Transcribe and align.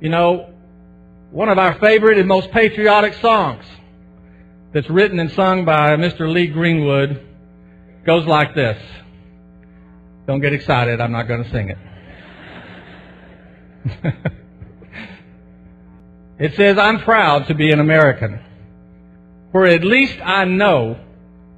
You 0.00 0.10
know, 0.10 0.54
one 1.32 1.48
of 1.48 1.58
our 1.58 1.78
favorite 1.80 2.18
and 2.18 2.28
most 2.28 2.52
patriotic 2.52 3.14
songs 3.14 3.64
that's 4.72 4.88
written 4.88 5.18
and 5.18 5.32
sung 5.32 5.64
by 5.64 5.96
Mr. 5.96 6.32
Lee 6.32 6.46
Greenwood 6.46 7.20
goes 8.06 8.24
like 8.24 8.54
this. 8.54 8.80
Don't 10.26 10.40
get 10.40 10.52
excited, 10.52 11.00
I'm 11.00 11.10
not 11.10 11.26
going 11.26 11.42
to 11.42 11.50
sing 11.50 11.70
it. 11.70 11.78
it 16.38 16.54
says, 16.54 16.78
I'm 16.78 17.00
proud 17.00 17.48
to 17.48 17.54
be 17.54 17.72
an 17.72 17.80
American, 17.80 18.40
for 19.50 19.66
at 19.66 19.82
least 19.82 20.14
I 20.22 20.44
know 20.44 20.96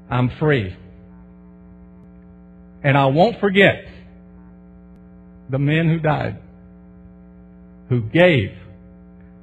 I'm 0.09 0.31
free. 0.31 0.75
And 2.83 2.97
I 2.97 3.05
won't 3.07 3.39
forget 3.39 3.85
the 5.51 5.59
men 5.59 5.89
who 5.89 5.99
died 5.99 6.39
who 7.91 8.01
gave 8.01 8.57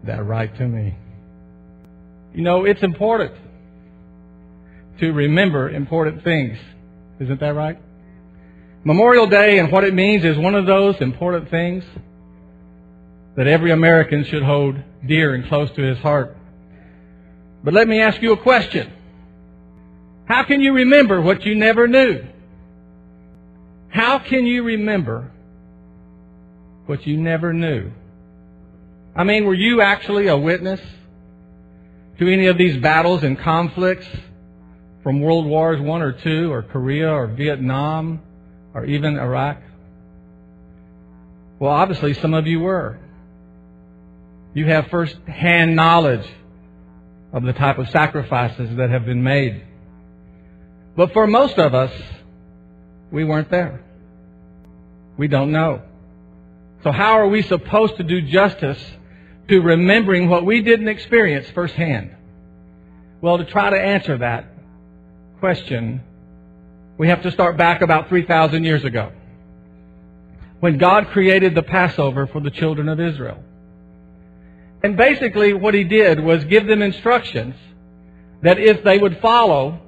that 0.06 0.26
right 0.26 0.56
to 0.58 0.66
me. 0.66 0.96
You 2.34 2.42
know, 2.44 2.64
it's 2.64 2.82
important 2.82 3.34
to 5.00 5.12
remember 5.12 5.70
important 5.70 6.24
things. 6.24 6.58
Isn't 7.20 7.40
that 7.42 7.54
right? 7.54 7.78
Memorial 8.86 9.28
Day 9.28 9.60
and 9.60 9.70
what 9.70 9.84
it 9.84 9.94
means 9.94 10.24
is 10.24 10.38
one 10.38 10.56
of 10.56 10.66
those 10.66 10.96
important 11.02 11.50
things 11.50 11.84
that 13.36 13.48
every 13.48 13.72
American 13.72 14.24
should 14.24 14.44
hold 14.44 14.78
dear 15.06 15.36
and 15.36 15.46
close 15.50 15.70
to 15.72 15.82
his 15.82 15.98
heart. 16.00 16.38
But 17.66 17.74
let 17.74 17.86
me 17.86 18.00
ask 18.00 18.22
you 18.22 18.32
a 18.32 18.38
question. 18.38 18.94
How 20.26 20.44
can 20.44 20.62
you 20.62 20.74
remember 20.74 21.20
what 21.22 21.46
you 21.46 21.54
never 21.54 21.86
knew? 21.86 22.26
How 23.90 24.20
can 24.20 24.46
you 24.46 24.64
remember 24.64 25.32
what 26.86 27.06
you 27.06 27.18
never 27.18 27.52
knew? 27.52 27.92
I 29.18 29.24
mean, 29.24 29.46
were 29.46 29.56
you 29.56 29.82
actually 29.82 30.28
a 30.28 30.38
witness 30.38 30.80
to 32.20 32.32
any 32.32 32.46
of 32.46 32.58
these 32.60 32.78
battles 32.78 33.24
and 33.24 33.38
conflicts 33.40 34.08
from 35.02 35.22
World 35.22 35.48
Wars 35.48 35.82
One 35.82 36.04
or 36.04 36.12
Two, 36.12 36.52
or 36.52 36.62
Korea, 36.62 37.10
or 37.10 37.26
Vietnam, 37.26 38.22
or 38.76 38.86
even 38.86 39.18
Iraq? 39.18 39.60
Well, 41.58 41.72
obviously, 41.72 42.14
some 42.14 42.36
of 42.36 42.46
you 42.46 42.60
were. 42.60 43.00
You 44.54 44.68
have 44.68 44.88
first-hand 44.88 45.76
knowledge 45.76 46.28
of 47.34 47.42
the 47.42 47.54
type 47.54 47.80
of 47.80 47.90
sacrifices 47.90 48.76
that 48.78 48.92
have 48.92 49.06
been 49.06 49.24
made. 49.24 49.64
But 50.96 51.14
for 51.14 51.26
most 51.26 51.58
of 51.58 51.74
us, 51.74 51.92
we 53.12 53.24
weren't 53.24 53.50
there. 53.50 53.84
We 55.18 55.28
don't 55.28 55.52
know. 55.52 55.82
So 56.84 56.92
how 56.92 57.14
are 57.20 57.28
we 57.28 57.42
supposed 57.42 57.98
to 57.98 58.04
do 58.04 58.22
justice 58.22 58.80
to 59.50 59.62
remembering 59.62 60.30
what 60.30 60.46
we 60.46 60.62
didn't 60.62 60.88
experience 60.88 61.50
firsthand? 61.52 62.16
Well, 63.22 63.38
to 63.38 63.46
try 63.46 63.70
to 63.70 63.80
answer 63.80 64.18
that 64.18 64.46
question, 65.40 66.02
we 66.98 67.08
have 67.10 67.24
to 67.24 67.32
start 67.32 67.58
back 67.58 67.82
about 67.82 68.10
3,000 68.10 68.64
years 68.64 68.84
ago 68.84 69.12
when 70.60 70.78
God 70.78 71.08
created 71.10 71.54
the 71.56 71.64
Passover 71.64 72.28
for 72.28 72.42
the 72.42 72.50
children 72.50 72.90
of 72.90 73.00
Israel. 73.00 73.44
And 74.84 74.98
basically 74.98 75.54
what 75.54 75.74
he 75.74 75.84
did 75.84 76.20
was 76.20 76.44
give 76.46 76.68
them 76.68 76.82
instructions 76.82 77.56
that 78.42 78.60
if 78.60 78.84
they 78.84 78.98
would 78.98 79.20
follow, 79.20 79.80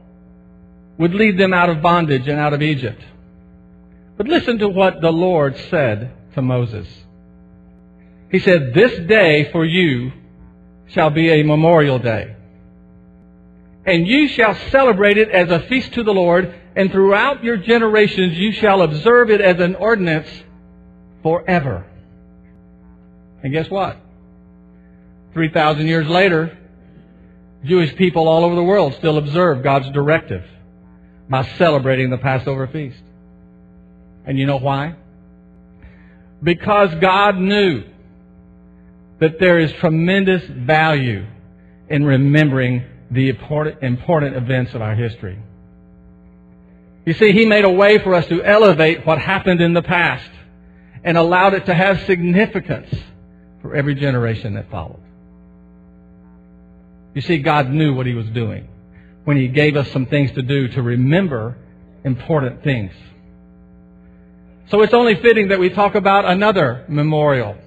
would 0.98 1.14
lead 1.14 1.38
them 1.38 1.54
out 1.54 1.70
of 1.70 1.82
bondage 1.82 2.28
and 2.28 2.40
out 2.40 2.54
of 2.54 2.62
Egypt. 2.62 3.02
But 4.18 4.28
listen 4.28 4.60
to 4.60 4.68
what 4.68 5.02
the 5.02 5.12
Lord 5.12 5.56
said 5.70 6.12
to 6.34 6.42
Moses. 6.42 6.88
He 8.32 8.40
said, 8.40 8.74
This 8.74 9.08
day 9.08 9.52
for 9.52 9.66
you 9.66 10.12
shall 10.88 11.10
be 11.10 11.30
a 11.30 11.44
memorial 11.44 12.00
day. 12.00 12.36
And 13.86 14.08
you 14.08 14.28
shall 14.28 14.56
celebrate 14.70 15.18
it 15.18 15.30
as 15.30 15.50
a 15.50 15.62
feast 15.68 15.94
to 15.94 16.04
the 16.04 16.14
Lord, 16.14 16.54
and 16.76 16.92
throughout 16.92 17.44
your 17.44 17.58
generations 17.58 18.38
you 18.38 18.52
shall 18.52 18.82
observe 18.82 19.30
it 19.32 19.42
as 19.42 19.60
an 19.60 19.76
ordinance 19.76 20.28
forever. 21.24 21.86
And 23.42 23.54
guess 23.54 23.70
what? 23.70 23.98
3,000 25.34 25.88
years 25.88 26.08
later, 26.08 26.58
Jewish 27.64 27.96
people 27.96 28.28
all 28.28 28.44
over 28.44 28.56
the 28.56 28.64
world 28.64 28.94
still 28.96 29.18
observe 29.18 29.64
God's 29.64 29.90
directive 29.92 30.46
by 31.30 31.44
celebrating 31.58 32.10
the 32.10 32.18
Passover 32.18 32.68
feast. 32.68 33.02
And 34.26 34.38
you 34.38 34.46
know 34.46 34.58
why? 34.58 34.96
Because 36.42 36.94
God 36.96 37.38
knew 37.38 37.84
that 39.20 39.40
there 39.40 39.60
is 39.60 39.72
tremendous 39.74 40.44
value 40.46 41.26
in 41.90 42.06
remembering 42.06 42.84
the 43.12 43.30
important, 43.30 44.36
events 44.36 44.74
of 44.74 44.82
our 44.82 44.96
history. 44.96 45.38
You 47.06 47.14
see, 47.14 47.32
He 47.32 47.46
made 47.46 47.66
a 47.66 47.72
way 47.72 47.98
for 48.00 48.14
us 48.14 48.26
to 48.28 48.44
elevate 48.44 49.06
what 49.06 49.18
happened 49.20 49.62
in 49.62 49.74
the 49.74 49.82
past 49.82 50.30
and 51.04 51.18
allowed 51.18 51.54
it 51.54 51.66
to 51.66 51.74
have 51.74 52.06
significance 52.06 52.94
for 53.62 53.76
every 53.76 53.96
generation 53.96 54.54
that 54.54 54.70
followed. 54.70 55.02
You 57.16 57.22
see, 57.22 57.40
God 57.40 57.70
knew 57.70 57.94
what 57.94 58.06
He 58.06 58.14
was 58.14 58.28
doing 58.28 58.68
when 59.26 59.38
He 59.38 59.48
gave 59.48 59.76
us 59.76 59.92
some 59.92 60.06
things 60.06 60.32
to 60.34 60.42
do 60.42 60.68
to 60.70 60.82
remember 60.82 61.58
important 62.06 62.64
things. 62.64 62.94
So 64.70 64.84
it's 64.84 64.94
only 64.94 65.16
fitting 65.16 65.48
that 65.48 65.60
we 65.60 65.70
talk 65.70 65.96
about 65.96 66.26
another 66.26 66.86
memorial 66.88 67.58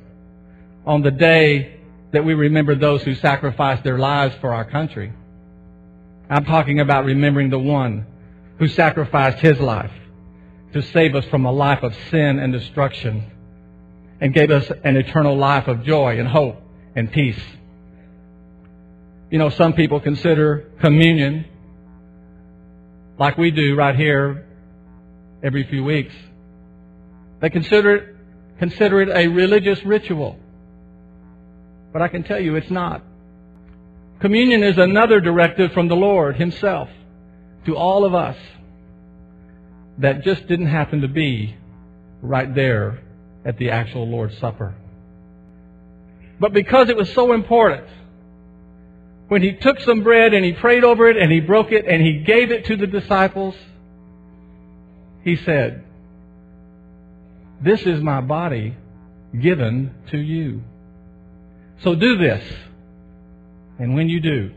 on 0.87 1.03
the 1.03 1.11
day 1.11 1.81
that 2.13 2.25
we 2.25 2.35
remember 2.35 2.75
those 2.75 3.03
who 3.03 3.15
sacrificed 3.15 3.85
their 3.85 3.99
lives 3.99 4.35
for 4.41 4.53
our 4.53 4.65
country. 4.65 5.13
I'm 6.29 6.45
talking 6.45 6.81
about 6.81 7.05
remembering 7.05 7.51
the 7.51 7.59
one 7.59 8.07
who 8.59 8.69
sacrificed 8.69 9.39
his 9.39 9.59
life 9.61 9.93
to 10.73 10.83
save 10.83 11.15
us 11.15 11.25
from 11.27 11.45
a 11.45 11.53
life 11.53 11.83
of 11.83 11.95
sin 12.11 12.39
and 12.39 12.53
destruction 12.53 13.31
and 14.21 14.33
gave 14.33 14.51
us 14.51 14.71
an 14.85 14.97
eternal 14.97 15.37
life 15.37 15.69
of 15.69 15.85
joy 15.85 16.19
and 16.19 16.29
hope 16.29 16.57
and 16.95 17.11
peace. 17.13 17.41
You 19.31 19.39
know, 19.39 19.49
some 19.51 19.73
people 19.73 20.01
consider 20.01 20.71
communion 20.81 21.47
like 23.19 23.37
we 23.37 23.51
do 23.51 23.75
right 23.75 23.97
here 23.97 24.47
every 25.43 25.65
few 25.65 25.85
weeks. 25.85 26.15
They 27.41 27.51
consider 27.51 27.95
it, 27.97 28.17
consider 28.59 29.01
it 29.03 29.09
a 29.09 29.29
religious 29.29 29.83
ritual. 29.85 30.39
But 31.93 32.03
I 32.03 32.09
can 32.09 32.23
tell 32.23 32.41
you 32.41 32.57
it's 32.57 32.71
not. 32.71 33.03
Communion 34.21 34.63
is 34.63 34.79
another 34.79 35.21
directive 35.21 35.73
from 35.73 35.89
the 35.89 35.97
Lord 35.97 36.37
Himself 36.37 36.89
to 37.67 37.77
all 37.77 38.05
of 38.05 38.15
us 38.15 38.37
that 39.99 40.23
just 40.23 40.47
didn't 40.47 40.69
happen 40.69 41.03
to 41.03 41.09
be 41.09 41.57
right 42.23 42.55
there 42.55 43.03
at 43.45 43.59
the 43.59 43.71
actual 43.71 44.09
Lord's 44.09 44.39
Supper. 44.39 44.75
But 46.41 46.53
because 46.53 46.89
it 46.89 46.97
was 46.97 47.13
so 47.13 47.33
important, 47.33 47.87
when 49.29 49.43
He 49.43 49.53
took 49.53 49.81
some 49.81 50.03
bread 50.03 50.35
and 50.35 50.45
He 50.45 50.53
prayed 50.53 50.85
over 50.85 51.09
it 51.09 51.17
and 51.17 51.31
He 51.31 51.41
broke 51.41 51.73
it 51.73 51.87
and 51.87 52.01
He 52.01 52.21
gave 52.21 52.51
it 52.51 52.67
to 52.67 52.77
the 52.77 52.87
disciples, 52.87 53.55
He 55.25 55.37
said, 55.37 55.85
This 57.61 57.83
is 57.83 58.01
my 58.01 58.21
body 58.21 58.77
given 59.39 59.95
to 60.11 60.19
you. 60.19 60.63
So 61.83 61.95
do 61.95 62.17
this. 62.17 62.45
And 63.79 63.95
when 63.95 64.09
you 64.09 64.21
do, 64.21 64.53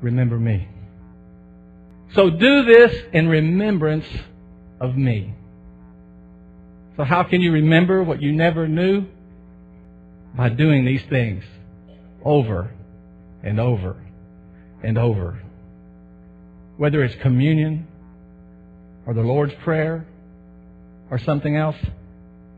remember 0.00 0.38
me. 0.38 0.68
So 2.14 2.30
do 2.30 2.64
this 2.64 2.94
in 3.12 3.28
remembrance 3.28 4.06
of 4.80 4.96
me. 4.96 5.34
So 6.96 7.04
how 7.04 7.22
can 7.22 7.40
you 7.40 7.52
remember 7.52 8.02
what 8.02 8.20
you 8.20 8.32
never 8.32 8.68
knew? 8.68 9.06
By 10.34 10.48
doing 10.48 10.84
these 10.84 11.02
things 11.04 11.44
over 12.24 12.70
and 13.42 13.60
over 13.60 13.96
and 14.82 14.98
over. 14.98 15.40
Whether 16.76 17.02
it's 17.04 17.14
communion 17.16 17.86
or 19.06 19.14
the 19.14 19.22
Lord's 19.22 19.54
Prayer 19.62 20.06
or 21.10 21.18
something 21.18 21.56
else, 21.56 21.76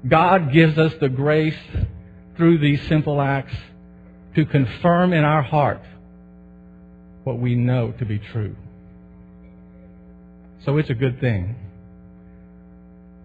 God 0.07 0.53
gives 0.53 0.79
us 0.79 0.95
the 1.01 1.09
grace 1.09 1.59
through 2.37 2.59
these 2.59 2.83
simple 2.89 3.21
acts 3.21 3.55
to 4.35 4.45
confirm 4.45 5.13
in 5.13 5.25
our 5.25 5.43
heart 5.43 5.83
what 7.25 7.39
we 7.39 7.55
know 7.55 7.93
to 7.93 8.05
be 8.05 8.19
true. 8.19 8.57
So 10.65 10.79
it's 10.79 10.91
a 10.91 10.95
good 10.95 11.21
thing 11.21 11.57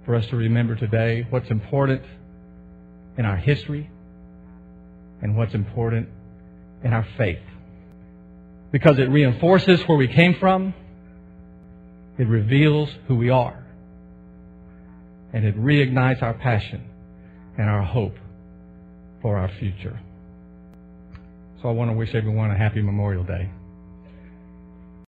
for 0.05 0.15
us 0.15 0.25
to 0.27 0.35
remember 0.35 0.75
today 0.75 1.25
what's 1.29 1.49
important 1.49 2.03
in 3.17 3.25
our 3.25 3.37
history 3.37 3.89
and 5.21 5.35
what's 5.35 5.53
important 5.53 6.09
in 6.83 6.93
our 6.93 7.07
faith. 7.17 7.39
Because 8.71 8.99
it 8.99 9.09
reinforces 9.09 9.81
where 9.87 9.97
we 9.97 10.07
came 10.07 10.35
from, 10.39 10.73
it 12.17 12.27
reveals 12.27 12.89
who 13.07 13.15
we 13.15 13.29
are, 13.29 13.65
and 15.33 15.45
it 15.45 15.57
reignites 15.57 16.21
our 16.21 16.33
passion 16.33 16.85
and 17.57 17.69
our 17.69 17.83
hope 17.83 18.15
for 19.21 19.37
our 19.37 19.49
future. 19.59 19.99
So 21.61 21.69
I 21.69 21.71
want 21.71 21.91
to 21.91 21.97
wish 21.97 22.15
everyone 22.15 22.51
a 22.51 22.57
happy 22.57 22.81
Memorial 22.81 23.23
Day. 23.23 23.49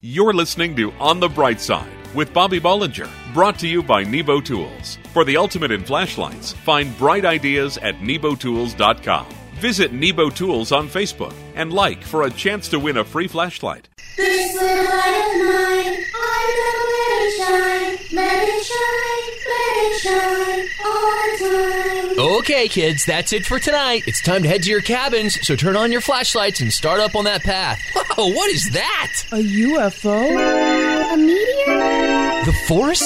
You're 0.02 0.34
listening 0.34 0.76
to 0.76 0.92
On 0.94 1.20
the 1.20 1.30
Bright 1.30 1.60
Side 1.60 1.90
with 2.14 2.34
Bobby 2.34 2.60
Bollinger, 2.60 3.10
brought 3.34 3.60
to 3.60 3.68
you 3.68 3.84
by 3.84 4.04
Nebo 4.04 4.40
Tools. 4.40 4.98
For 5.12 5.26
the 5.26 5.36
ultimate 5.36 5.72
in 5.72 5.84
flashlights, 5.84 6.54
find 6.54 6.98
bright 6.98 7.26
ideas 7.26 7.78
at 7.80 7.96
nebotools.com. 7.96 9.26
Visit 9.56 9.92
Nebo 9.94 10.30
Tools 10.30 10.72
on 10.72 10.88
Facebook 10.88 11.34
and 11.56 11.74
like 11.74 12.04
for 12.04 12.24
a 12.24 12.32
chance 12.32 12.70
to 12.70 12.80
win 12.80 12.98
a 12.98 13.04
free 13.04 13.28
flashlight. 13.28 13.90
This 14.16 14.54
little 14.54 14.84
light 14.84 15.32
of 15.32 15.38
mine, 15.44 16.06
I'm 16.16 16.50
gonna 16.62 16.86
let 16.96 17.22
it 17.22 17.34
shine, 17.38 18.16
let 18.16 18.48
it 18.48 18.64
shine, 18.64 19.15
let 19.56 19.92
it 19.92 20.00
shine 20.00 20.68
all 20.86 21.12
the 21.12 22.16
time. 22.16 22.20
Okay, 22.38 22.68
kids, 22.68 23.06
that's 23.06 23.34
it 23.34 23.46
for 23.46 23.60
tonight. 23.60 24.04
It's 24.08 24.22
time 24.22 24.44
to 24.44 24.50
head 24.50 24.64
to 24.64 24.70
your 24.70 24.82
cabins, 24.82 25.46
so 25.46 25.56
turn 25.56 25.76
on 25.76 25.92
your 25.92 26.02
flashlights 26.02 26.62
and 26.62 26.72
start 26.72 27.00
up 27.00 27.16
on 27.16 27.26
that 27.26 27.44
path. 27.44 27.82
Whoa, 27.94 28.28
what 28.28 28.50
is 28.52 28.70
that? 28.72 29.14
A 29.32 29.36
UFO? 29.36 31.14
A 31.14 31.18
meteor? 31.18 32.46
The 32.46 32.54
Force? 32.68 33.04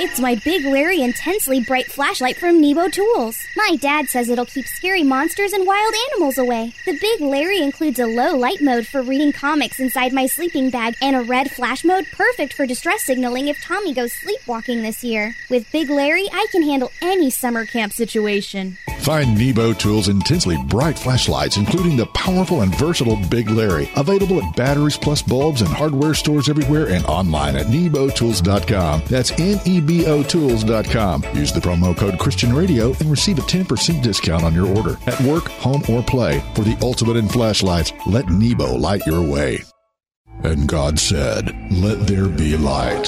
It's 0.00 0.18
my 0.18 0.34
big, 0.34 0.64
Larry, 0.64 1.02
intensely 1.02 1.60
bright 1.60 1.86
flashlight 1.86 2.36
from 2.36 2.60
Nebo 2.60 2.88
Tools. 2.88 3.38
My 3.54 3.76
dad 3.76 4.08
says 4.08 4.28
it'll 4.28 4.44
keep 4.44 4.66
scary 4.66 5.04
monsters 5.04 5.52
and 5.52 5.64
wild 5.64 5.94
animals 6.10 6.36
away. 6.36 6.72
The 6.84 6.98
big 7.00 7.20
Larry 7.20 7.62
includes 7.62 8.00
a 8.00 8.06
low 8.06 8.36
light 8.36 8.60
mode 8.60 8.88
for 8.88 9.02
reading 9.02 9.32
comics 9.32 9.78
inside 9.78 10.12
my 10.12 10.26
sleeping 10.26 10.68
bag 10.68 10.96
and 11.00 11.14
a 11.14 11.22
red 11.22 11.48
flash 11.52 11.84
mode 11.84 12.06
perfect 12.10 12.54
for 12.54 12.66
distress 12.66 13.04
signaling 13.04 13.46
if 13.46 13.62
Tommy 13.62 13.94
goes 13.94 14.12
sleepwalking 14.12 14.82
this 14.82 15.04
year. 15.04 15.36
With 15.48 15.70
Big 15.70 15.88
Larry, 15.88 16.28
I 16.32 16.48
can 16.50 16.64
handle 16.64 16.90
any 17.00 17.30
summer 17.30 17.64
camp 17.64 17.92
situation. 17.92 18.78
Find 19.04 19.36
Nebo 19.36 19.74
Tools' 19.74 20.08
intensely 20.08 20.56
bright 20.56 20.98
flashlights, 20.98 21.58
including 21.58 21.94
the 21.94 22.06
powerful 22.06 22.62
and 22.62 22.74
versatile 22.74 23.18
Big 23.28 23.50
Larry, 23.50 23.90
available 23.96 24.42
at 24.42 24.56
batteries 24.56 24.96
plus 24.96 25.20
bulbs 25.20 25.60
and 25.60 25.68
hardware 25.68 26.14
stores 26.14 26.48
everywhere 26.48 26.88
and 26.88 27.04
online 27.04 27.54
at 27.54 27.66
nebotools.com. 27.66 29.02
That's 29.10 29.32
N 29.32 29.60
E 29.66 29.82
B 29.82 30.06
O 30.06 30.22
Tools.com. 30.22 31.22
Use 31.34 31.52
the 31.52 31.60
promo 31.60 31.94
code 31.94 32.18
Christian 32.18 32.56
Radio 32.56 32.94
and 32.94 33.10
receive 33.10 33.38
a 33.38 33.42
10% 33.42 34.02
discount 34.02 34.42
on 34.42 34.54
your 34.54 34.74
order. 34.74 34.96
At 35.06 35.20
work, 35.20 35.48
home, 35.48 35.82
or 35.86 36.02
play, 36.02 36.42
for 36.54 36.62
the 36.62 36.78
ultimate 36.80 37.18
in 37.18 37.28
flashlights, 37.28 37.92
let 38.06 38.30
Nebo 38.30 38.74
light 38.74 39.06
your 39.06 39.20
way. 39.20 39.62
And 40.44 40.66
God 40.66 40.98
said, 40.98 41.54
Let 41.70 42.06
there 42.06 42.28
be 42.28 42.56
light. 42.56 43.06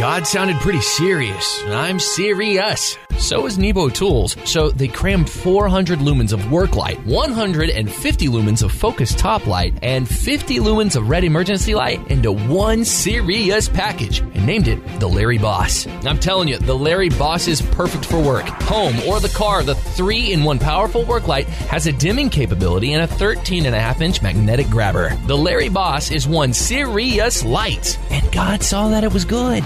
God 0.00 0.26
sounded 0.26 0.56
pretty 0.60 0.80
serious. 0.80 1.62
I'm 1.66 2.00
serious. 2.00 2.96
So 3.18 3.44
is 3.44 3.58
Nebo 3.58 3.90
Tools. 3.90 4.34
So 4.46 4.70
they 4.70 4.88
crammed 4.88 5.28
400 5.28 5.98
lumens 5.98 6.32
of 6.32 6.50
work 6.50 6.74
light, 6.74 6.98
150 7.04 8.28
lumens 8.28 8.62
of 8.62 8.72
focus 8.72 9.14
top 9.14 9.46
light, 9.46 9.74
and 9.82 10.08
50 10.08 10.58
lumens 10.58 10.96
of 10.96 11.10
red 11.10 11.22
emergency 11.22 11.74
light 11.74 12.10
into 12.10 12.32
one 12.32 12.82
serious 12.86 13.68
package 13.68 14.20
and 14.20 14.46
named 14.46 14.68
it 14.68 14.82
the 15.00 15.06
Larry 15.06 15.36
Boss. 15.36 15.86
I'm 16.06 16.18
telling 16.18 16.48
you, 16.48 16.56
the 16.56 16.74
Larry 16.74 17.10
Boss 17.10 17.46
is 17.46 17.60
perfect 17.60 18.06
for 18.06 18.18
work, 18.18 18.46
home, 18.46 18.98
or 19.06 19.20
the 19.20 19.28
car. 19.28 19.62
The 19.62 19.74
three 19.74 20.32
in 20.32 20.42
one 20.42 20.58
powerful 20.58 21.04
work 21.04 21.28
light 21.28 21.46
has 21.46 21.86
a 21.86 21.92
dimming 21.92 22.30
capability 22.30 22.94
and 22.94 23.02
a 23.02 23.06
13 23.06 23.66
and 23.66 23.74
a 23.74 23.80
half 23.80 24.00
inch 24.00 24.22
magnetic 24.22 24.68
grabber. 24.68 25.14
The 25.26 25.36
Larry 25.36 25.68
Boss 25.68 26.10
is 26.10 26.26
one 26.26 26.54
serious 26.54 27.44
light, 27.44 27.98
and 28.10 28.32
God 28.32 28.62
saw 28.62 28.88
that 28.88 29.04
it 29.04 29.12
was 29.12 29.26
good. 29.26 29.62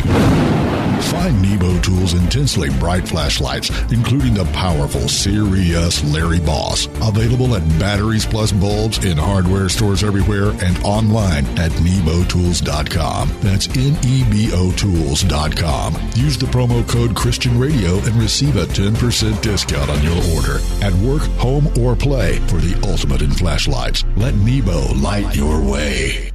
Find 1.05 1.41
Nebo 1.43 1.79
Tools' 1.81 2.15
intensely 2.15 2.71
bright 2.79 3.07
flashlights, 3.07 3.71
including 3.93 4.35
the 4.35 4.45
powerful 4.47 5.09
serious 5.09 6.03
Larry 6.13 6.41
Boss, 6.41 6.87
available 7.03 7.55
at 7.55 7.67
batteries 7.79 8.27
plus 8.27 8.53
bulbs 8.53 9.05
in 9.05 9.17
hardware 9.17 9.69
stores 9.69 10.03
everywhere 10.03 10.51
and 10.63 10.77
online 10.85 11.47
at 11.59 11.71
nebotools.com. 11.73 13.31
That's 13.41 13.69
N-E-B-O 13.69 14.73
Tools.com. 14.73 15.95
Use 16.15 16.37
the 16.37 16.47
promo 16.47 16.87
code 16.89 17.15
Christian 17.15 17.59
Radio 17.59 17.97
and 17.99 18.15
receive 18.17 18.57
a 18.57 18.67
10% 18.67 19.41
discount 19.43 19.91
on 19.91 20.03
your 20.03 20.17
order. 20.37 20.59
At 20.83 20.95
work, 20.95 21.23
home, 21.39 21.69
or 21.79 21.95
play 21.97 22.39
for 22.49 22.57
the 22.57 22.79
ultimate 22.87 23.23
in 23.23 23.31
flashlights. 23.31 24.05
Let 24.17 24.35
Nebo 24.35 24.93
light 24.95 25.37
your 25.37 25.61
way. 25.63 26.34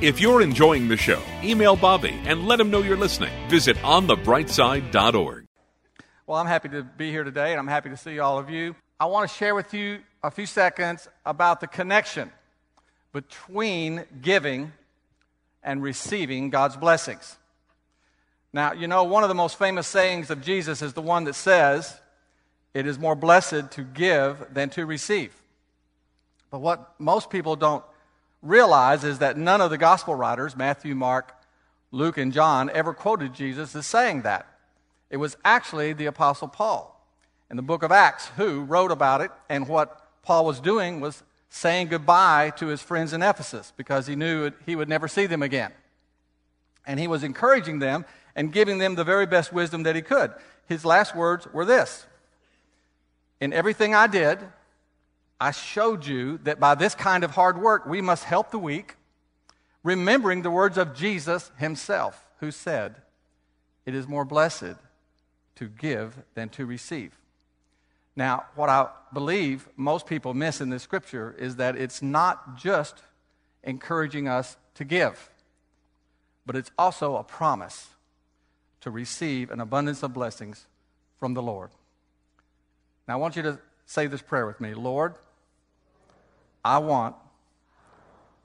If 0.00 0.20
you're 0.20 0.42
enjoying 0.42 0.86
the 0.86 0.96
show, 0.96 1.20
email 1.42 1.74
Bobby 1.74 2.16
and 2.24 2.46
let 2.46 2.60
him 2.60 2.70
know 2.70 2.82
you're 2.82 2.96
listening. 2.96 3.32
Visit 3.48 3.76
onthebrightside.org. 3.78 5.44
Well, 6.24 6.38
I'm 6.38 6.46
happy 6.46 6.68
to 6.68 6.84
be 6.84 7.10
here 7.10 7.24
today, 7.24 7.50
and 7.50 7.58
I'm 7.58 7.66
happy 7.66 7.88
to 7.88 7.96
see 7.96 8.20
all 8.20 8.38
of 8.38 8.48
you. 8.48 8.76
I 9.00 9.06
want 9.06 9.28
to 9.28 9.36
share 9.36 9.56
with 9.56 9.74
you 9.74 9.98
a 10.22 10.30
few 10.30 10.46
seconds 10.46 11.08
about 11.26 11.60
the 11.60 11.66
connection 11.66 12.30
between 13.12 14.04
giving 14.22 14.70
and 15.64 15.82
receiving 15.82 16.50
God's 16.50 16.76
blessings. 16.76 17.36
Now, 18.52 18.74
you 18.74 18.86
know, 18.86 19.02
one 19.02 19.24
of 19.24 19.28
the 19.28 19.34
most 19.34 19.58
famous 19.58 19.88
sayings 19.88 20.30
of 20.30 20.42
Jesus 20.42 20.80
is 20.80 20.92
the 20.92 21.02
one 21.02 21.24
that 21.24 21.34
says, 21.34 22.00
It 22.72 22.86
is 22.86 23.00
more 23.00 23.16
blessed 23.16 23.72
to 23.72 23.82
give 23.82 24.46
than 24.54 24.70
to 24.70 24.86
receive. 24.86 25.34
But 26.52 26.60
what 26.60 26.94
most 27.00 27.30
people 27.30 27.56
don't 27.56 27.82
realize 28.42 29.04
is 29.04 29.18
that 29.18 29.36
none 29.36 29.60
of 29.60 29.70
the 29.70 29.78
gospel 29.78 30.14
writers, 30.14 30.56
Matthew, 30.56 30.94
Mark, 30.94 31.34
Luke, 31.90 32.18
and 32.18 32.32
John, 32.32 32.70
ever 32.72 32.92
quoted 32.92 33.34
Jesus 33.34 33.74
as 33.74 33.86
saying 33.86 34.22
that. 34.22 34.46
It 35.10 35.16
was 35.16 35.36
actually 35.44 35.92
the 35.92 36.06
Apostle 36.06 36.48
Paul 36.48 36.94
in 37.50 37.56
the 37.56 37.62
book 37.62 37.82
of 37.82 37.90
Acts 37.90 38.28
who 38.36 38.62
wrote 38.62 38.92
about 38.92 39.20
it, 39.20 39.30
and 39.48 39.66
what 39.66 40.04
Paul 40.22 40.44
was 40.44 40.60
doing 40.60 41.00
was 41.00 41.22
saying 41.48 41.88
goodbye 41.88 42.50
to 42.56 42.66
his 42.66 42.82
friends 42.82 43.12
in 43.12 43.22
Ephesus 43.22 43.72
because 43.76 44.06
he 44.06 44.14
knew 44.14 44.50
he 44.66 44.76
would 44.76 44.88
never 44.88 45.08
see 45.08 45.26
them 45.26 45.42
again. 45.42 45.72
And 46.86 47.00
he 47.00 47.06
was 47.06 47.24
encouraging 47.24 47.78
them 47.78 48.04
and 48.36 48.52
giving 48.52 48.78
them 48.78 48.94
the 48.94 49.04
very 49.04 49.26
best 49.26 49.52
wisdom 49.52 49.82
that 49.84 49.96
he 49.96 50.02
could. 50.02 50.32
His 50.66 50.84
last 50.84 51.16
words 51.16 51.46
were 51.52 51.64
this 51.64 52.06
In 53.40 53.52
everything 53.52 53.94
I 53.94 54.06
did, 54.06 54.40
I 55.40 55.52
showed 55.52 56.06
you 56.06 56.38
that 56.38 56.58
by 56.58 56.74
this 56.74 56.94
kind 56.94 57.22
of 57.22 57.32
hard 57.32 57.60
work, 57.60 57.86
we 57.86 58.00
must 58.00 58.24
help 58.24 58.50
the 58.50 58.58
weak, 58.58 58.96
remembering 59.82 60.42
the 60.42 60.50
words 60.50 60.76
of 60.76 60.94
Jesus 60.94 61.52
himself, 61.58 62.26
who 62.40 62.50
said, 62.50 62.96
It 63.86 63.94
is 63.94 64.08
more 64.08 64.24
blessed 64.24 64.74
to 65.56 65.68
give 65.68 66.16
than 66.34 66.48
to 66.50 66.66
receive. 66.66 67.12
Now, 68.16 68.46
what 68.56 68.68
I 68.68 68.88
believe 69.12 69.68
most 69.76 70.06
people 70.06 70.34
miss 70.34 70.60
in 70.60 70.70
this 70.70 70.82
scripture 70.82 71.36
is 71.38 71.56
that 71.56 71.76
it's 71.76 72.02
not 72.02 72.56
just 72.56 73.02
encouraging 73.62 74.26
us 74.26 74.56
to 74.74 74.84
give, 74.84 75.30
but 76.44 76.56
it's 76.56 76.72
also 76.76 77.16
a 77.16 77.22
promise 77.22 77.90
to 78.80 78.90
receive 78.90 79.52
an 79.52 79.60
abundance 79.60 80.02
of 80.02 80.12
blessings 80.12 80.66
from 81.16 81.34
the 81.34 81.42
Lord. 81.42 81.70
Now, 83.06 83.14
I 83.14 83.16
want 83.18 83.36
you 83.36 83.42
to 83.42 83.58
say 83.86 84.08
this 84.08 84.22
prayer 84.22 84.46
with 84.46 84.60
me 84.60 84.74
Lord, 84.74 85.14
I 86.64 86.78
want 86.78 87.16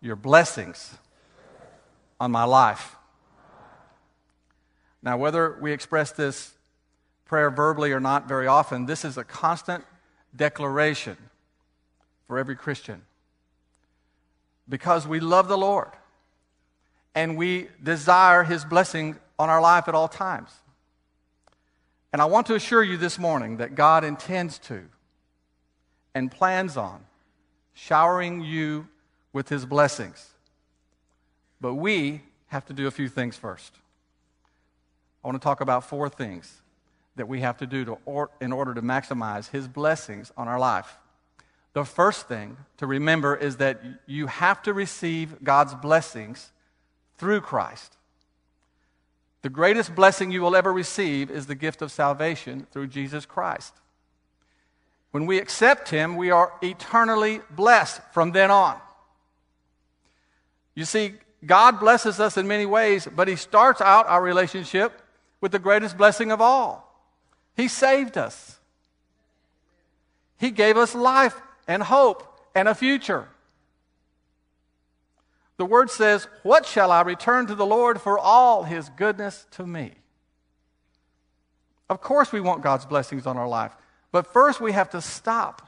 your 0.01 0.15
blessings 0.15 0.98
on 2.20 2.32
my 2.32 2.43
life. 2.43 2.96
Now, 5.01 5.17
whether 5.17 5.58
we 5.60 5.72
express 5.72 6.12
this 6.12 6.53
prayer 7.25 7.50
verbally 7.50 7.91
or 7.91 8.00
not 8.00 8.27
very 8.27 8.48
often, 8.48 8.86
this 8.86 9.03
is 9.03 9.17
a 9.17 9.24
constant 9.24 9.84
declaration 10.36 11.17
for 12.27 12.38
every 12.38 12.55
Christian. 12.55 13.01
Because 14.70 15.08
we 15.08 15.20
love 15.20 15.48
the 15.48 15.58
Lord 15.58 15.91
and 17.15 17.38
we 17.38 17.67
desire 17.82 18.43
his 18.43 18.63
blessing 18.63 19.17
on 19.38 19.50
our 19.50 19.62
life 19.62 19.88
at 19.88 19.96
all 19.96 20.08
times. 20.08 20.51
And 22.12 22.22
I 22.22 22.25
want 22.25 22.48
to 22.48 22.55
assure 22.55 22.84
you 22.84 22.96
this 22.98 23.20
morning 23.20 23.58
that 23.58 23.75
God 23.75 24.03
intends 24.03 24.58
to 24.60 24.84
and 26.15 26.32
plans 26.32 26.77
on 26.77 27.03
showering 27.73 28.41
you 28.41 28.87
with 29.31 29.49
his 29.49 29.65
blessings. 29.65 30.29
But 31.59 31.75
we 31.75 32.21
have 32.47 32.65
to 32.65 32.73
do 32.73 32.87
a 32.87 32.91
few 32.91 33.09
things 33.09 33.35
first. 33.35 33.73
I 35.23 35.27
want 35.27 35.41
to 35.41 35.43
talk 35.43 35.61
about 35.61 35.85
four 35.85 36.09
things 36.09 36.61
that 37.15 37.27
we 37.27 37.41
have 37.41 37.57
to 37.57 37.67
do 37.67 37.85
to 37.85 37.97
or, 38.05 38.31
in 38.41 38.51
order 38.51 38.73
to 38.73 38.81
maximize 38.81 39.49
His 39.49 39.67
blessings 39.67 40.31
on 40.35 40.47
our 40.47 40.59
life. 40.59 40.97
The 41.73 41.85
first 41.85 42.27
thing 42.27 42.57
to 42.77 42.85
remember 42.85 43.35
is 43.35 43.57
that 43.57 43.81
you 44.05 44.27
have 44.27 44.61
to 44.63 44.73
receive 44.73 45.43
God's 45.43 45.73
blessings 45.73 46.51
through 47.17 47.41
Christ. 47.41 47.97
The 49.41 49.49
greatest 49.49 49.95
blessing 49.95 50.31
you 50.31 50.41
will 50.41 50.55
ever 50.55 50.71
receive 50.71 51.31
is 51.31 51.47
the 51.47 51.55
gift 51.55 51.81
of 51.81 51.91
salvation 51.91 52.67
through 52.71 52.87
Jesus 52.87 53.25
Christ. 53.25 53.73
When 55.13 55.27
we 55.27 55.38
accept 55.38 55.89
Him, 55.89 56.15
we 56.15 56.32
are 56.32 56.51
eternally 56.63 57.41
blessed 57.51 58.01
from 58.13 58.32
then 58.32 58.50
on. 58.50 58.79
You 60.74 60.86
see, 60.86 61.13
God 61.46 61.79
blesses 61.79 62.20
us 62.20 62.36
in 62.36 62.48
many 62.48 62.65
ways, 62.65 63.08
but 63.15 63.27
He 63.27 63.36
starts 63.36 63.79
out 63.79 64.08
our 64.08 64.24
relationship 64.24 65.03
with 65.39 65.51
the 65.51 65.60
greatest 65.60 66.00
blessing 66.00 66.32
of 66.32 66.41
all. 66.41 67.00
He 67.55 67.67
saved 67.67 68.17
us, 68.17 68.58
He 70.39 70.50
gave 70.50 70.77
us 70.77 70.96
life 70.96 71.39
and 71.67 71.84
hope 71.84 72.39
and 72.55 72.67
a 72.67 72.74
future. 72.74 73.27
The 75.58 75.65
word 75.65 75.91
says, 75.91 76.27
What 76.41 76.65
shall 76.65 76.91
I 76.91 77.01
return 77.01 77.46
to 77.46 77.53
the 77.53 77.67
Lord 77.67 78.01
for 78.01 78.17
all 78.17 78.63
his 78.63 78.89
goodness 78.89 79.46
to 79.51 79.67
me? 79.67 79.91
Of 81.88 82.01
course, 82.01 82.32
we 82.32 82.41
want 82.41 82.63
God's 82.63 82.88
blessings 82.88 83.27
on 83.27 83.38
our 83.38 83.48
life. 83.48 83.74
But 84.13 84.32
first, 84.32 84.62
we 84.62 84.72
have 84.74 84.91
to 84.91 85.01
stop 85.01 85.67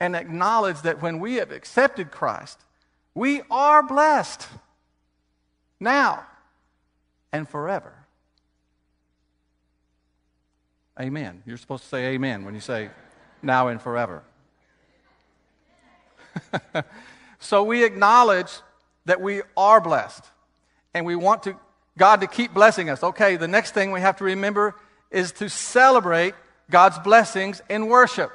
and 0.00 0.16
acknowledge 0.16 0.80
that 0.82 1.02
when 1.02 1.20
we 1.20 1.34
have 1.34 1.52
accepted 1.52 2.10
Christ, 2.10 2.58
we 3.14 3.42
are 3.50 3.82
blessed 3.82 4.48
now 5.78 6.26
and 7.30 7.46
forever. 7.46 7.92
Amen. 10.98 11.42
You're 11.44 11.58
supposed 11.58 11.82
to 11.82 11.88
say 11.90 12.14
amen 12.14 12.46
when 12.46 12.54
you 12.54 12.60
say 12.60 12.88
now 13.42 13.68
and 13.68 13.80
forever. 13.82 14.22
so 17.38 17.64
we 17.64 17.84
acknowledge 17.84 18.50
that 19.04 19.20
we 19.20 19.42
are 19.58 19.82
blessed 19.82 20.24
and 20.94 21.04
we 21.04 21.16
want 21.16 21.42
to, 21.42 21.56
God 21.98 22.22
to 22.22 22.28
keep 22.28 22.54
blessing 22.54 22.88
us. 22.88 23.02
Okay, 23.02 23.36
the 23.36 23.48
next 23.48 23.74
thing 23.74 23.92
we 23.92 24.00
have 24.00 24.16
to 24.16 24.24
remember 24.24 24.74
is 25.10 25.32
to 25.32 25.50
celebrate 25.50 26.34
God's 26.70 26.98
blessings 26.98 27.62
in 27.68 27.86
worship. 27.86 28.30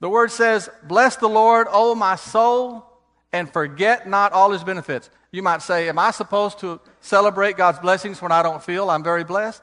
The 0.00 0.08
word 0.08 0.30
says, 0.30 0.68
Bless 0.82 1.16
the 1.16 1.28
Lord, 1.28 1.66
O 1.70 1.94
my 1.94 2.16
soul, 2.16 2.84
and 3.32 3.50
forget 3.50 4.08
not 4.08 4.32
all 4.32 4.50
his 4.50 4.62
benefits. 4.62 5.10
You 5.30 5.42
might 5.42 5.62
say, 5.62 5.88
Am 5.88 5.98
I 5.98 6.10
supposed 6.10 6.60
to 6.60 6.80
celebrate 7.00 7.56
God's 7.56 7.78
blessings 7.78 8.20
when 8.20 8.32
I 8.32 8.42
don't 8.42 8.62
feel 8.62 8.90
I'm 8.90 9.02
very 9.02 9.24
blessed? 9.24 9.62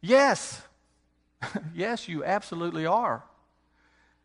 Yes. 0.00 0.62
yes, 1.74 2.08
you 2.08 2.24
absolutely 2.24 2.86
are. 2.86 3.22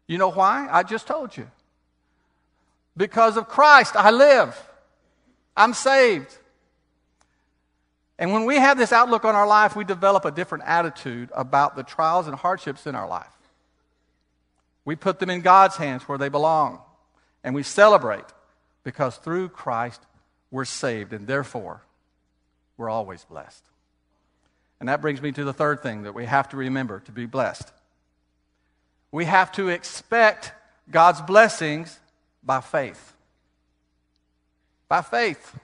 You 0.08 0.18
know 0.18 0.32
why? 0.32 0.68
I 0.72 0.84
just 0.84 1.08
told 1.08 1.36
you. 1.36 1.50
Because 2.96 3.38
of 3.38 3.48
Christ, 3.48 3.96
I 3.96 4.12
live. 4.12 4.56
I'm 5.58 5.74
saved. 5.74 6.38
And 8.20 8.32
when 8.32 8.46
we 8.46 8.58
have 8.58 8.77
this 8.77 8.93
outlook 8.93 9.25
on 9.25 9.36
our 9.36 9.48
life, 9.48 9.75
we 9.75 9.84
develop 9.84 10.25
a 10.25 10.32
different 10.32 10.65
attitude 10.67 11.29
about 11.34 11.75
the 11.75 11.84
trials 11.84 12.27
and 12.27 12.36
hardships 12.36 12.86
in 12.86 12.96
our 12.96 13.08
life. 13.08 13.27
We 14.86 14.96
put 14.96 15.20
them 15.20 15.29
in 15.29 15.41
God's 15.41 15.77
hands 15.77 16.03
where 16.03 16.17
they 16.17 16.29
belong. 16.29 16.79
And 17.43 17.55
we 17.55 17.63
celebrate 17.63 18.25
because 18.84 19.17
through 19.17 19.50
Christ 19.50 20.01
we're 20.51 20.65
saved, 20.65 21.13
and 21.13 21.25
therefore 21.25 21.82
we're 22.77 22.89
always 22.89 23.24
blessed. 23.25 23.63
And 24.79 24.89
that 24.89 25.01
brings 25.01 25.22
me 25.22 25.32
to 25.32 25.43
the 25.43 25.53
third 25.53 25.82
thing 25.82 26.03
that 26.03 26.13
we 26.13 26.25
have 26.25 26.50
to 26.50 26.58
remember 26.58 27.00
to 27.01 27.12
be 27.12 27.25
blessed. 27.25 27.72
We 29.12 29.25
have 29.25 29.51
to 29.53 29.70
expect 29.70 30.51
God's 30.91 31.22
blessings 31.22 32.00
by 32.43 32.62
faith. 32.62 33.13
By 34.88 35.01
faith. 35.01 35.58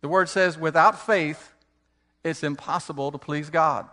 The 0.00 0.08
word 0.08 0.28
says, 0.28 0.58
without 0.58 1.04
faith, 1.04 1.52
it's 2.24 2.42
impossible 2.42 3.12
to 3.12 3.18
please 3.18 3.50
God. 3.50 3.88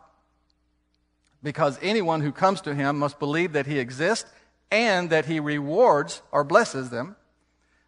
Because 1.43 1.77
anyone 1.81 2.21
who 2.21 2.31
comes 2.31 2.61
to 2.61 2.73
him 2.73 2.99
must 2.99 3.19
believe 3.19 3.53
that 3.53 3.67
he 3.67 3.79
exists 3.79 4.29
and 4.71 5.09
that 5.09 5.25
he 5.25 5.39
rewards 5.39 6.21
or 6.31 6.43
blesses 6.43 6.89
them, 6.89 7.15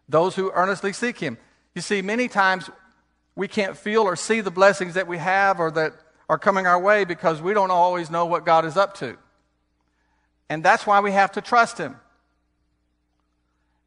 those 0.08 0.34
who 0.34 0.50
earnestly 0.52 0.92
seek 0.92 1.18
him. 1.18 1.38
You 1.74 1.82
see, 1.82 2.02
many 2.02 2.28
times 2.28 2.70
we 3.34 3.48
can't 3.48 3.76
feel 3.76 4.02
or 4.02 4.16
see 4.16 4.40
the 4.40 4.50
blessings 4.50 4.94
that 4.94 5.06
we 5.06 5.18
have 5.18 5.60
or 5.60 5.70
that 5.72 5.92
are 6.28 6.38
coming 6.38 6.66
our 6.66 6.80
way 6.80 7.04
because 7.04 7.42
we 7.42 7.54
don't 7.54 7.70
always 7.70 8.10
know 8.10 8.26
what 8.26 8.46
God 8.46 8.64
is 8.64 8.76
up 8.76 8.94
to. 8.98 9.16
And 10.48 10.62
that's 10.64 10.86
why 10.86 11.00
we 11.00 11.12
have 11.12 11.32
to 11.32 11.40
trust 11.40 11.78
him. 11.78 11.96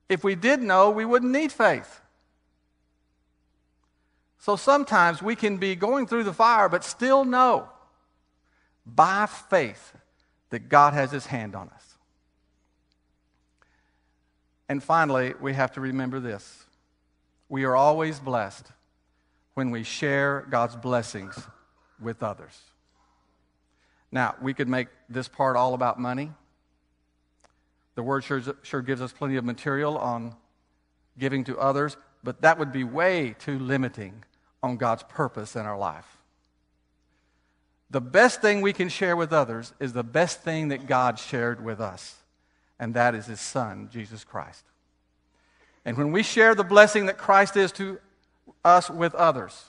If 0.10 0.24
we 0.24 0.36
did 0.36 0.62
know, 0.62 0.90
we 0.92 1.06
wouldn't 1.06 1.32
need 1.32 1.52
faith. 1.52 2.02
So 4.44 4.58
sometimes 4.58 5.24
we 5.24 5.38
can 5.38 5.56
be 5.56 5.74
going 5.74 6.06
through 6.06 6.26
the 6.26 6.34
fire, 6.34 6.68
but 6.68 6.84
still 6.84 7.24
know 7.24 7.70
by 8.86 9.26
faith 9.26 9.94
that 10.50 10.68
God 10.68 10.94
has 10.94 11.12
his 11.12 11.26
hand 11.26 11.56
on 11.56 11.70
us. 11.70 11.96
And 14.68 14.84
finally, 14.84 15.34
we 15.40 15.54
have 15.54 15.72
to 15.76 15.80
remember 15.82 16.20
this 16.20 16.66
we 17.48 17.64
are 17.64 17.74
always 17.74 18.20
blessed 18.20 18.66
when 19.54 19.72
we 19.72 19.84
share 19.84 20.46
God's 20.50 20.76
blessings 20.76 21.42
with 22.02 22.22
others. 22.22 22.60
Now, 24.12 24.36
we 24.42 24.54
could 24.54 24.68
make 24.68 24.90
this 25.08 25.30
part 25.30 25.56
all 25.56 25.74
about 25.74 26.02
money. 26.02 26.34
The 27.96 28.04
word 28.04 28.26
sure, 28.26 28.42
sure 28.62 28.82
gives 28.82 29.02
us 29.02 29.14
plenty 29.14 29.38
of 29.38 29.46
material 29.46 29.98
on 29.98 30.36
giving 31.18 31.46
to 31.46 31.58
others, 31.58 31.96
but 32.26 32.42
that 32.42 32.60
would 32.60 32.74
be 32.74 32.84
way 32.84 33.38
too 33.40 33.58
limiting 33.58 34.22
on 34.64 34.78
God's 34.78 35.04
purpose 35.04 35.56
in 35.56 35.66
our 35.66 35.78
life. 35.78 36.18
The 37.92 38.02
best 38.02 38.42
thing 38.42 38.62
we 38.62 38.74
can 38.74 38.90
share 38.90 39.16
with 39.16 39.32
others 39.32 39.74
is 39.80 39.94
the 39.94 40.04
best 40.04 40.42
thing 40.42 40.70
that 40.70 40.88
God 40.88 41.20
shared 41.20 41.64
with 41.64 41.80
us, 41.80 42.16
and 42.80 42.96
that 42.96 43.14
is 43.14 43.28
His 43.28 43.40
Son, 43.40 43.90
Jesus 43.92 44.24
Christ. 44.24 44.64
And 45.86 45.98
when 45.98 46.12
we 46.12 46.24
share 46.24 46.56
the 46.56 46.64
blessing 46.64 47.06
that 47.06 47.18
Christ 47.18 47.56
is 47.56 47.72
to 47.74 48.00
us 48.64 48.90
with 48.90 49.14
others, 49.14 49.66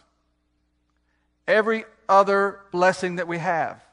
every 1.47 1.85
other 2.09 2.61
blessing 2.71 3.17
that 3.17 3.29
we 3.29 3.39
have 3.39 3.85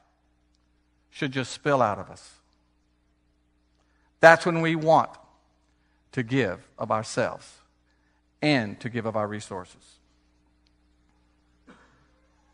should 1.10 1.32
just 1.32 1.52
spill 1.52 1.82
out 1.82 1.98
of 1.98 2.08
us. 2.08 2.30
That's 4.20 4.46
when 4.46 4.60
we 4.60 4.76
want 4.76 5.10
to 6.12 6.22
give 6.22 6.60
of 6.78 6.90
ourselves 6.90 7.58
and 8.40 8.78
to 8.80 8.88
give 8.88 9.04
of 9.04 9.16
our 9.16 9.26
resources. 9.26 9.98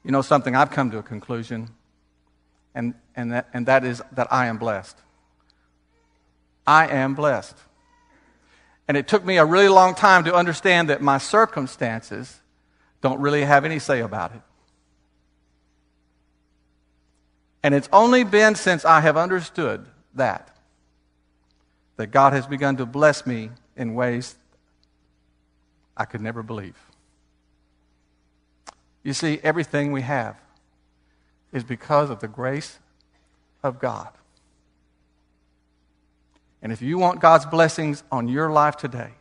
You 0.04 0.12
know 0.12 0.22
something, 0.22 0.54
I've 0.54 0.70
come 0.70 0.90
to 0.90 0.98
a 0.98 1.02
conclusion, 1.02 1.68
and, 2.74 2.94
and, 3.16 3.32
that, 3.32 3.48
and 3.52 3.66
that 3.66 3.84
is 3.84 4.02
that 4.12 4.32
I 4.32 4.46
am 4.46 4.58
blessed. 4.58 4.96
I 6.66 6.86
am 6.88 7.14
blessed. 7.14 7.56
And 8.86 8.96
it 8.96 9.08
took 9.08 9.24
me 9.24 9.36
a 9.38 9.44
really 9.44 9.68
long 9.68 9.94
time 9.94 10.24
to 10.24 10.34
understand 10.34 10.88
that 10.88 11.02
my 11.02 11.18
circumstances 11.18 12.40
don't 13.00 13.20
really 13.20 13.42
have 13.42 13.64
any 13.64 13.78
say 13.78 14.00
about 14.00 14.34
it. 14.34 14.40
And 17.62 17.74
it's 17.74 17.88
only 17.92 18.24
been 18.24 18.54
since 18.54 18.84
I 18.84 19.00
have 19.00 19.16
understood 19.16 19.86
that 20.14 20.54
that 21.98 22.12
God 22.12 22.32
has 22.32 22.46
begun 22.46 22.76
to 22.76 22.86
bless 22.86 23.26
me 23.26 23.50
in 23.76 23.94
ways 23.94 24.36
I 25.96 26.04
could 26.04 26.20
never 26.20 26.42
believe. 26.42 26.76
You 29.08 29.14
see, 29.14 29.40
everything 29.42 29.90
we 29.90 30.02
have 30.02 30.36
is 31.50 31.64
because 31.64 32.10
of 32.10 32.20
the 32.20 32.28
grace 32.28 32.78
of 33.62 33.78
God. 33.78 34.10
And 36.60 36.72
if 36.72 36.82
you 36.82 36.98
want 36.98 37.18
God's 37.18 37.46
blessings 37.46 38.04
on 38.12 38.28
your 38.28 38.50
life 38.50 38.76
today, 38.76 39.12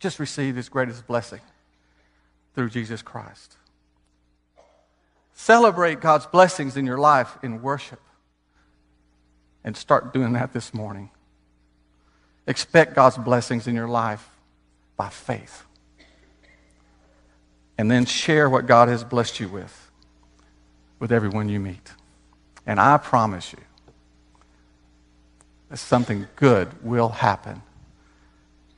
just 0.00 0.18
receive 0.18 0.56
His 0.56 0.68
greatest 0.68 1.06
blessing 1.06 1.38
through 2.56 2.70
Jesus 2.70 3.02
Christ. 3.02 3.56
Celebrate 5.34 6.00
God's 6.00 6.26
blessings 6.26 6.76
in 6.76 6.86
your 6.86 6.98
life 6.98 7.38
in 7.44 7.62
worship 7.62 8.00
and 9.62 9.76
start 9.76 10.12
doing 10.12 10.32
that 10.32 10.52
this 10.52 10.74
morning. 10.74 11.10
Expect 12.48 12.96
God's 12.96 13.16
blessings 13.16 13.68
in 13.68 13.76
your 13.76 13.86
life 13.86 14.28
by 14.96 15.08
faith. 15.08 15.67
And 17.78 17.90
then 17.90 18.04
share 18.04 18.50
what 18.50 18.66
God 18.66 18.88
has 18.88 19.04
blessed 19.04 19.40
you 19.40 19.48
with 19.48 19.90
with 20.98 21.12
everyone 21.12 21.48
you 21.48 21.60
meet. 21.60 21.92
And 22.66 22.80
I 22.80 22.98
promise 22.98 23.52
you 23.52 23.60
that 25.70 25.78
something 25.78 26.26
good 26.36 26.84
will 26.84 27.10
happen 27.10 27.62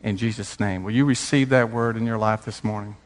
in 0.02 0.16
Jesus' 0.16 0.60
name. 0.60 0.84
Will 0.84 0.92
you 0.92 1.04
receive 1.04 1.48
that 1.48 1.70
word 1.70 1.96
in 1.96 2.06
your 2.06 2.18
life 2.18 2.44
this 2.44 2.62
morning? 2.62 2.96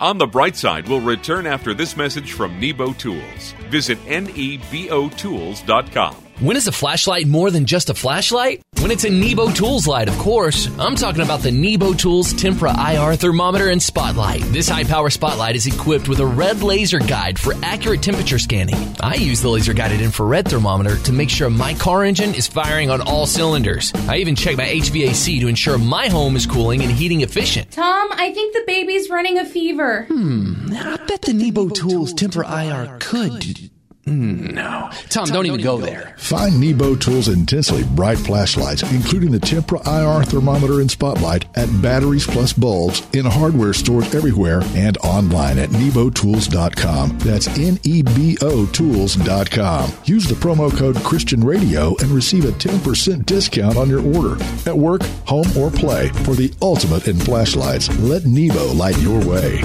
On 0.00 0.18
the 0.18 0.26
Bright 0.26 0.56
Side 0.56 0.88
we'll 0.88 1.00
return 1.00 1.46
after 1.46 1.74
this 1.74 1.96
message 1.96 2.32
from 2.32 2.58
Nebo 2.58 2.92
Tools. 2.92 3.54
Visit 3.70 3.98
nebotools.com. 4.06 6.16
When 6.44 6.58
is 6.58 6.66
a 6.66 6.72
flashlight 6.72 7.26
more 7.26 7.50
than 7.50 7.64
just 7.64 7.88
a 7.88 7.94
flashlight? 7.94 8.60
When 8.80 8.90
it's 8.90 9.04
a 9.04 9.08
Nebo 9.08 9.50
Tools 9.50 9.86
light, 9.86 10.10
of 10.10 10.18
course. 10.18 10.68
I'm 10.78 10.94
talking 10.94 11.22
about 11.22 11.40
the 11.40 11.50
Nebo 11.50 11.94
Tools 11.94 12.34
Tempra 12.34 12.76
IR 12.76 13.16
thermometer 13.16 13.70
and 13.70 13.82
spotlight. 13.82 14.42
This 14.52 14.68
high 14.68 14.84
power 14.84 15.08
spotlight 15.08 15.56
is 15.56 15.66
equipped 15.66 16.06
with 16.06 16.20
a 16.20 16.26
red 16.26 16.62
laser 16.62 16.98
guide 16.98 17.38
for 17.38 17.54
accurate 17.62 18.02
temperature 18.02 18.38
scanning. 18.38 18.76
I 19.00 19.14
use 19.14 19.40
the 19.40 19.48
laser 19.48 19.72
guided 19.72 20.02
infrared 20.02 20.46
thermometer 20.46 20.98
to 21.04 21.12
make 21.14 21.30
sure 21.30 21.48
my 21.48 21.72
car 21.72 22.04
engine 22.04 22.34
is 22.34 22.46
firing 22.46 22.90
on 22.90 23.00
all 23.00 23.24
cylinders. 23.24 23.90
I 24.06 24.18
even 24.18 24.36
check 24.36 24.58
my 24.58 24.66
HVAC 24.66 25.40
to 25.40 25.48
ensure 25.48 25.78
my 25.78 26.08
home 26.08 26.36
is 26.36 26.44
cooling 26.44 26.82
and 26.82 26.92
heating 26.92 27.22
efficient. 27.22 27.70
Tom, 27.70 28.10
I 28.12 28.34
think 28.34 28.52
the 28.52 28.64
baby's 28.66 29.08
running 29.08 29.38
a 29.38 29.46
fever. 29.46 30.04
Hmm, 30.10 30.66
I 30.74 30.98
bet 31.08 31.22
the 31.22 31.32
Nebo 31.32 31.70
Tools 31.70 32.12
Tempra 32.12 32.44
IR 32.44 32.98
could. 32.98 33.70
No. 34.06 34.90
Tom, 35.08 35.26
don't 35.28 35.46
even 35.46 35.62
go 35.62 35.78
there. 35.78 36.14
Find 36.18 36.60
Nebo 36.60 36.94
Tools 36.94 37.28
Intensely 37.28 37.84
Bright 37.84 38.18
Flashlights, 38.18 38.82
including 38.92 39.30
the 39.30 39.38
Tempra 39.38 39.80
IR 39.86 40.24
thermometer 40.24 40.80
and 40.80 40.90
spotlight, 40.90 41.46
at 41.56 41.68
Batteries 41.80 42.26
Plus 42.26 42.52
Bulbs 42.52 43.02
in 43.14 43.24
hardware 43.24 43.72
stores 43.72 44.14
everywhere 44.14 44.62
and 44.74 44.96
online 44.98 45.58
at 45.58 45.70
nebotools.com. 45.70 47.18
That's 47.18 47.48
N 47.58 47.78
E 47.84 48.02
B 48.02 48.36
O 48.42 48.66
Tools.com. 48.66 49.92
Use 50.04 50.26
the 50.26 50.34
promo 50.34 50.76
code 50.76 50.96
Christian 50.96 51.42
Radio 51.42 51.96
and 51.96 52.10
receive 52.10 52.44
a 52.44 52.52
10% 52.52 53.24
discount 53.26 53.76
on 53.76 53.88
your 53.88 54.04
order. 54.16 54.34
At 54.66 54.76
work, 54.76 55.02
home, 55.26 55.46
or 55.56 55.70
play, 55.70 56.08
for 56.24 56.34
the 56.34 56.52
ultimate 56.60 57.08
in 57.08 57.18
flashlights, 57.18 57.88
let 58.00 58.24
Nebo 58.24 58.72
light 58.72 58.98
your 58.98 59.24
way. 59.26 59.62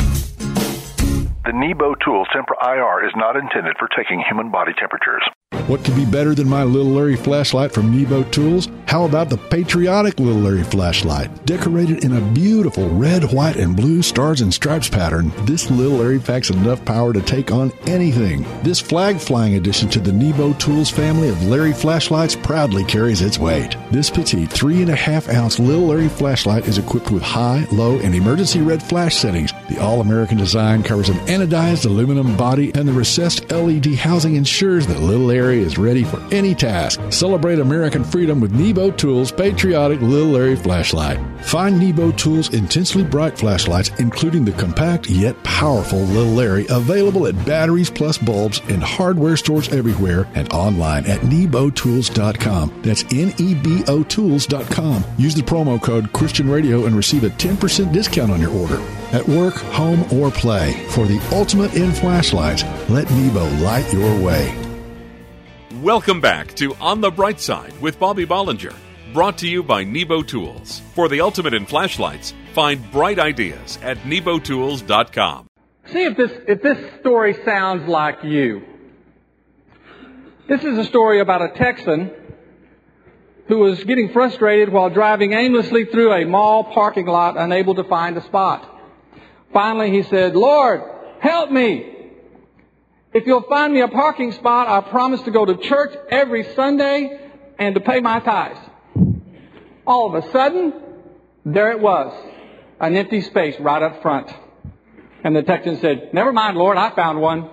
The 1.50 1.58
Nebo 1.58 1.96
Tools 1.96 2.28
Tempra 2.28 2.62
IR 2.62 3.08
is 3.08 3.14
not 3.16 3.36
intended 3.36 3.76
for 3.80 3.88
taking 3.98 4.22
human 4.22 4.52
body 4.52 4.72
temperatures. 4.78 5.26
What 5.70 5.86
could 5.86 5.96
be 5.96 6.04
better 6.04 6.34
than 6.34 6.50
my 6.50 6.64
Little 6.64 6.94
Larry 6.94 7.16
flashlight 7.16 7.72
from 7.72 7.96
Nebo 7.96 8.24
Tools? 8.32 8.70
How 8.88 9.04
about 9.04 9.30
the 9.30 9.38
patriotic 9.38 10.20
Little 10.20 10.42
Larry 10.42 10.64
flashlight? 10.64 11.46
Decorated 11.46 12.04
in 12.04 12.18
a 12.18 12.32
beautiful 12.32 12.90
red, 12.90 13.32
white, 13.32 13.56
and 13.56 13.76
blue 13.76 14.02
stars 14.02 14.42
and 14.42 14.52
stripes 14.52 14.90
pattern, 14.90 15.32
this 15.46 15.70
Little 15.70 16.00
Larry 16.00 16.18
packs 16.18 16.50
enough 16.50 16.84
power 16.86 17.14
to 17.14 17.22
take 17.22 17.52
on 17.52 17.72
anything. 17.86 18.48
This 18.64 18.80
flag 18.80 19.20
flying 19.20 19.58
addition 19.58 19.90
to 19.90 20.00
the 20.00 20.12
Nebo 20.12 20.54
Tools 20.54 20.90
family 20.90 21.30
of 21.30 21.44
Larry 21.44 21.74
flashlights 21.74 22.36
proudly 22.36 22.84
carries 22.84 23.22
its 23.22 23.38
weight. 23.38 23.76
This 23.92 24.10
petite 24.10 24.50
three 24.50 24.82
and 24.82 24.90
a 24.90 24.96
half 24.96 25.30
ounce 25.30 25.60
Little 25.60 25.86
Larry 25.86 26.10
flashlight 26.10 26.68
is 26.68 26.80
equipped 26.80 27.12
with 27.12 27.22
high, 27.22 27.68
low, 27.72 28.00
and 28.00 28.16
emergency 28.16 28.62
red 28.62 28.82
flash 28.82 29.18
settings. 29.18 29.54
The 29.70 29.80
all 29.80 30.02
American 30.02 30.40
design 30.40 30.82
covers 30.82 31.10
an 31.10 31.20
anodized 31.28 31.86
aluminum 31.86 32.36
body, 32.36 32.72
and 32.74 32.88
the 32.88 32.94
recessed 32.94 33.52
LED 33.52 33.94
housing 33.94 34.36
ensures 34.36 34.88
that 34.88 35.00
Little 35.00 35.28
Larry 35.28 35.59
is 35.62 35.78
ready 35.78 36.04
for 36.04 36.22
any 36.34 36.54
task. 36.56 37.00
Celebrate 37.10 37.60
American 37.60 38.04
freedom 38.04 38.40
with 38.40 38.54
Nebo 38.54 38.92
Tools 38.92 39.32
patriotic 39.32 40.02
Little 40.02 40.30
Larry 40.30 40.56
flashlight. 40.56 41.20
Find 41.46 41.80
Nebo 41.80 42.12
Tools 42.12 42.54
intensely 42.54 43.04
bright 43.04 43.38
flashlights, 43.38 43.90
including 44.00 44.46
the 44.46 44.52
compact 44.54 45.10
yet 45.10 45.42
powerful 45.44 46.00
Little 46.00 46.34
Larry, 46.34 46.66
available 46.70 47.28
at 47.28 47.46
Batteries 47.46 47.90
Plus 47.90 48.18
Bulbs 48.18 48.60
in 48.70 48.82
hardware 48.82 49.38
stores 49.38 49.70
everywhere 49.70 50.28
and 50.36 50.52
online 50.54 51.06
at 51.06 51.20
nebotools.com. 51.22 52.82
That's 52.84 53.04
N 53.14 53.34
E 53.38 53.56
B 53.56 53.84
O 53.88 54.04
Tools.com. 54.04 55.04
Use 55.18 55.36
the 55.36 55.42
promo 55.42 55.82
code 55.82 56.12
Christian 56.14 56.50
Radio 56.50 56.86
and 56.86 56.96
receive 56.96 57.24
a 57.24 57.30
10% 57.30 57.92
discount 57.92 58.32
on 58.32 58.42
your 58.42 58.52
order. 58.52 58.80
At 59.12 59.28
work, 59.28 59.56
home, 59.56 60.06
or 60.14 60.30
play, 60.30 60.74
for 60.90 61.08
the 61.08 61.20
ultimate 61.32 61.74
in 61.76 61.92
flashlights, 61.92 62.64
let 62.90 63.10
Nebo 63.12 63.50
light 63.58 63.92
your 63.92 64.24
way. 64.24 64.69
Welcome 65.84 66.20
back 66.20 66.56
to 66.56 66.76
On 66.82 67.00
the 67.00 67.10
Bright 67.10 67.40
Side 67.40 67.72
with 67.80 67.98
Bobby 67.98 68.26
Bollinger, 68.26 68.76
brought 69.14 69.38
to 69.38 69.48
you 69.48 69.64
by 69.64 69.86
Nebo 69.86 70.22
Tools. 70.22 70.82
For 70.94 71.08
the 71.08 71.22
ultimate 71.22 71.54
in 71.54 71.66
flashlights, 71.66 72.34
find 72.54 72.92
bright 72.92 73.18
ideas 73.18 73.80
at 73.82 73.98
nebotools.com. 74.00 75.48
See 75.86 76.04
if 76.04 76.18
this, 76.18 76.32
if 76.50 76.62
this 76.62 77.00
story 77.00 77.38
sounds 77.46 77.88
like 77.88 78.26
you. 78.26 78.62
This 80.50 80.66
is 80.66 80.78
a 80.78 80.84
story 80.84 81.22
about 81.22 81.44
a 81.44 81.58
Texan 81.58 82.12
who 83.48 83.60
was 83.60 83.82
getting 83.86 84.12
frustrated 84.12 84.74
while 84.74 84.90
driving 84.90 85.32
aimlessly 85.32 85.86
through 85.86 86.12
a 86.12 86.26
mall 86.26 86.66
parking 86.74 87.06
lot, 87.06 87.38
unable 87.38 87.76
to 87.76 87.86
find 87.86 88.18
a 88.18 88.22
spot. 88.26 88.82
Finally, 89.54 89.92
he 89.92 90.04
said, 90.04 90.36
Lord, 90.36 90.82
help 91.22 91.50
me. 91.52 91.99
If 93.12 93.26
you'll 93.26 93.42
find 93.50 93.74
me 93.74 93.82
a 93.82 93.88
parking 93.88 94.32
spot, 94.34 94.68
I 94.68 94.88
promise 94.88 95.22
to 95.24 95.32
go 95.32 95.44
to 95.44 95.58
church 95.58 95.96
every 96.12 96.44
Sunday 96.54 97.20
and 97.58 97.74
to 97.74 97.82
pay 97.82 98.02
my 98.02 98.20
tithes. 98.20 98.60
All 99.88 100.16
of 100.16 100.24
a 100.24 100.32
sudden, 100.32 100.74
there 101.44 101.72
it 101.72 101.80
was, 101.80 102.14
an 102.80 102.96
empty 102.96 103.22
space 103.22 103.56
right 103.60 103.82
up 103.82 104.04
front. 104.04 104.32
And 105.24 105.36
the 105.36 105.42
Texan 105.42 105.80
said, 105.80 106.14
Never 106.14 106.32
mind, 106.32 106.56
Lord, 106.56 106.78
I 106.78 106.92
found 106.96 107.20
one. 107.20 107.50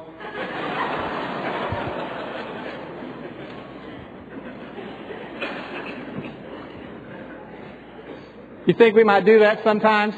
You 8.67 8.75
think 8.75 8.95
we 8.95 9.05
might 9.05 9.25
do 9.25 9.39
that 9.39 9.63
sometimes? 9.65 10.15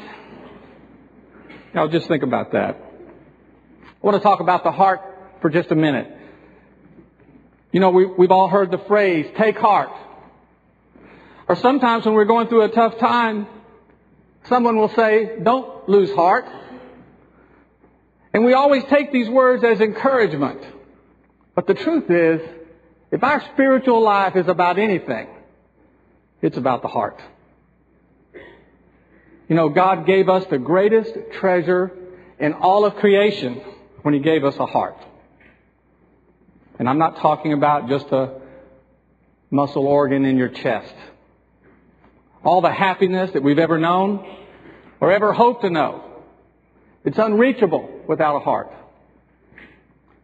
Now, 1.73 1.87
just 1.87 2.07
think 2.07 2.23
about 2.23 2.51
that. 2.51 2.75
I 2.75 4.05
want 4.05 4.17
to 4.17 4.23
talk 4.23 4.39
about 4.39 4.63
the 4.63 4.71
heart 4.71 5.08
for 5.41 5.49
just 5.49 5.71
a 5.71 5.75
minute. 5.75 6.07
You 7.71 7.79
know, 7.79 7.91
we, 7.91 8.05
we've 8.05 8.31
all 8.31 8.47
heard 8.47 8.71
the 8.71 8.79
phrase, 8.79 9.27
take 9.37 9.57
heart. 9.57 9.91
Or 11.47 11.55
sometimes 11.55 12.05
when 12.05 12.13
we're 12.13 12.25
going 12.25 12.47
through 12.47 12.63
a 12.63 12.69
tough 12.69 12.97
time, 12.99 13.47
someone 14.45 14.77
will 14.77 14.89
say, 14.89 15.37
don't 15.41 15.87
lose 15.87 16.11
heart. 16.11 16.45
And 18.33 18.45
we 18.45 18.53
always 18.53 18.83
take 18.85 19.11
these 19.11 19.29
words 19.29 19.63
as 19.63 19.81
encouragement. 19.81 20.61
But 21.55 21.67
the 21.67 21.73
truth 21.73 22.09
is, 22.09 22.41
if 23.11 23.23
our 23.23 23.43
spiritual 23.53 24.01
life 24.01 24.35
is 24.35 24.47
about 24.47 24.77
anything, 24.77 25.27
it's 26.41 26.57
about 26.57 26.81
the 26.81 26.87
heart. 26.87 27.19
You 29.47 29.55
know, 29.55 29.69
God 29.69 30.05
gave 30.05 30.29
us 30.29 30.45
the 30.49 30.59
greatest 30.59 31.11
treasure 31.33 31.91
in 32.39 32.53
all 32.53 32.85
of 32.85 32.95
creation 32.97 33.55
when 34.03 34.13
He 34.13 34.19
gave 34.19 34.45
us 34.45 34.55
a 34.57 34.67
heart. 34.67 34.95
And 36.79 36.87
I'm 36.87 36.97
not 36.97 37.17
talking 37.17 37.51
about 37.51 37.89
just 37.89 38.07
a 38.07 38.39
muscle 39.51 39.85
organ 39.85 40.23
in 40.23 40.37
your 40.37 40.47
chest. 40.47 40.93
All 42.43 42.61
the 42.61 42.71
happiness 42.71 43.31
that 43.31 43.43
we've 43.43 43.59
ever 43.59 43.77
known 43.77 44.25
or 45.01 45.11
ever 45.11 45.33
hoped 45.33 45.63
to 45.63 45.69
know, 45.69 46.03
it's 47.03 47.17
unreachable 47.17 48.03
without 48.07 48.37
a 48.37 48.39
heart. 48.39 48.71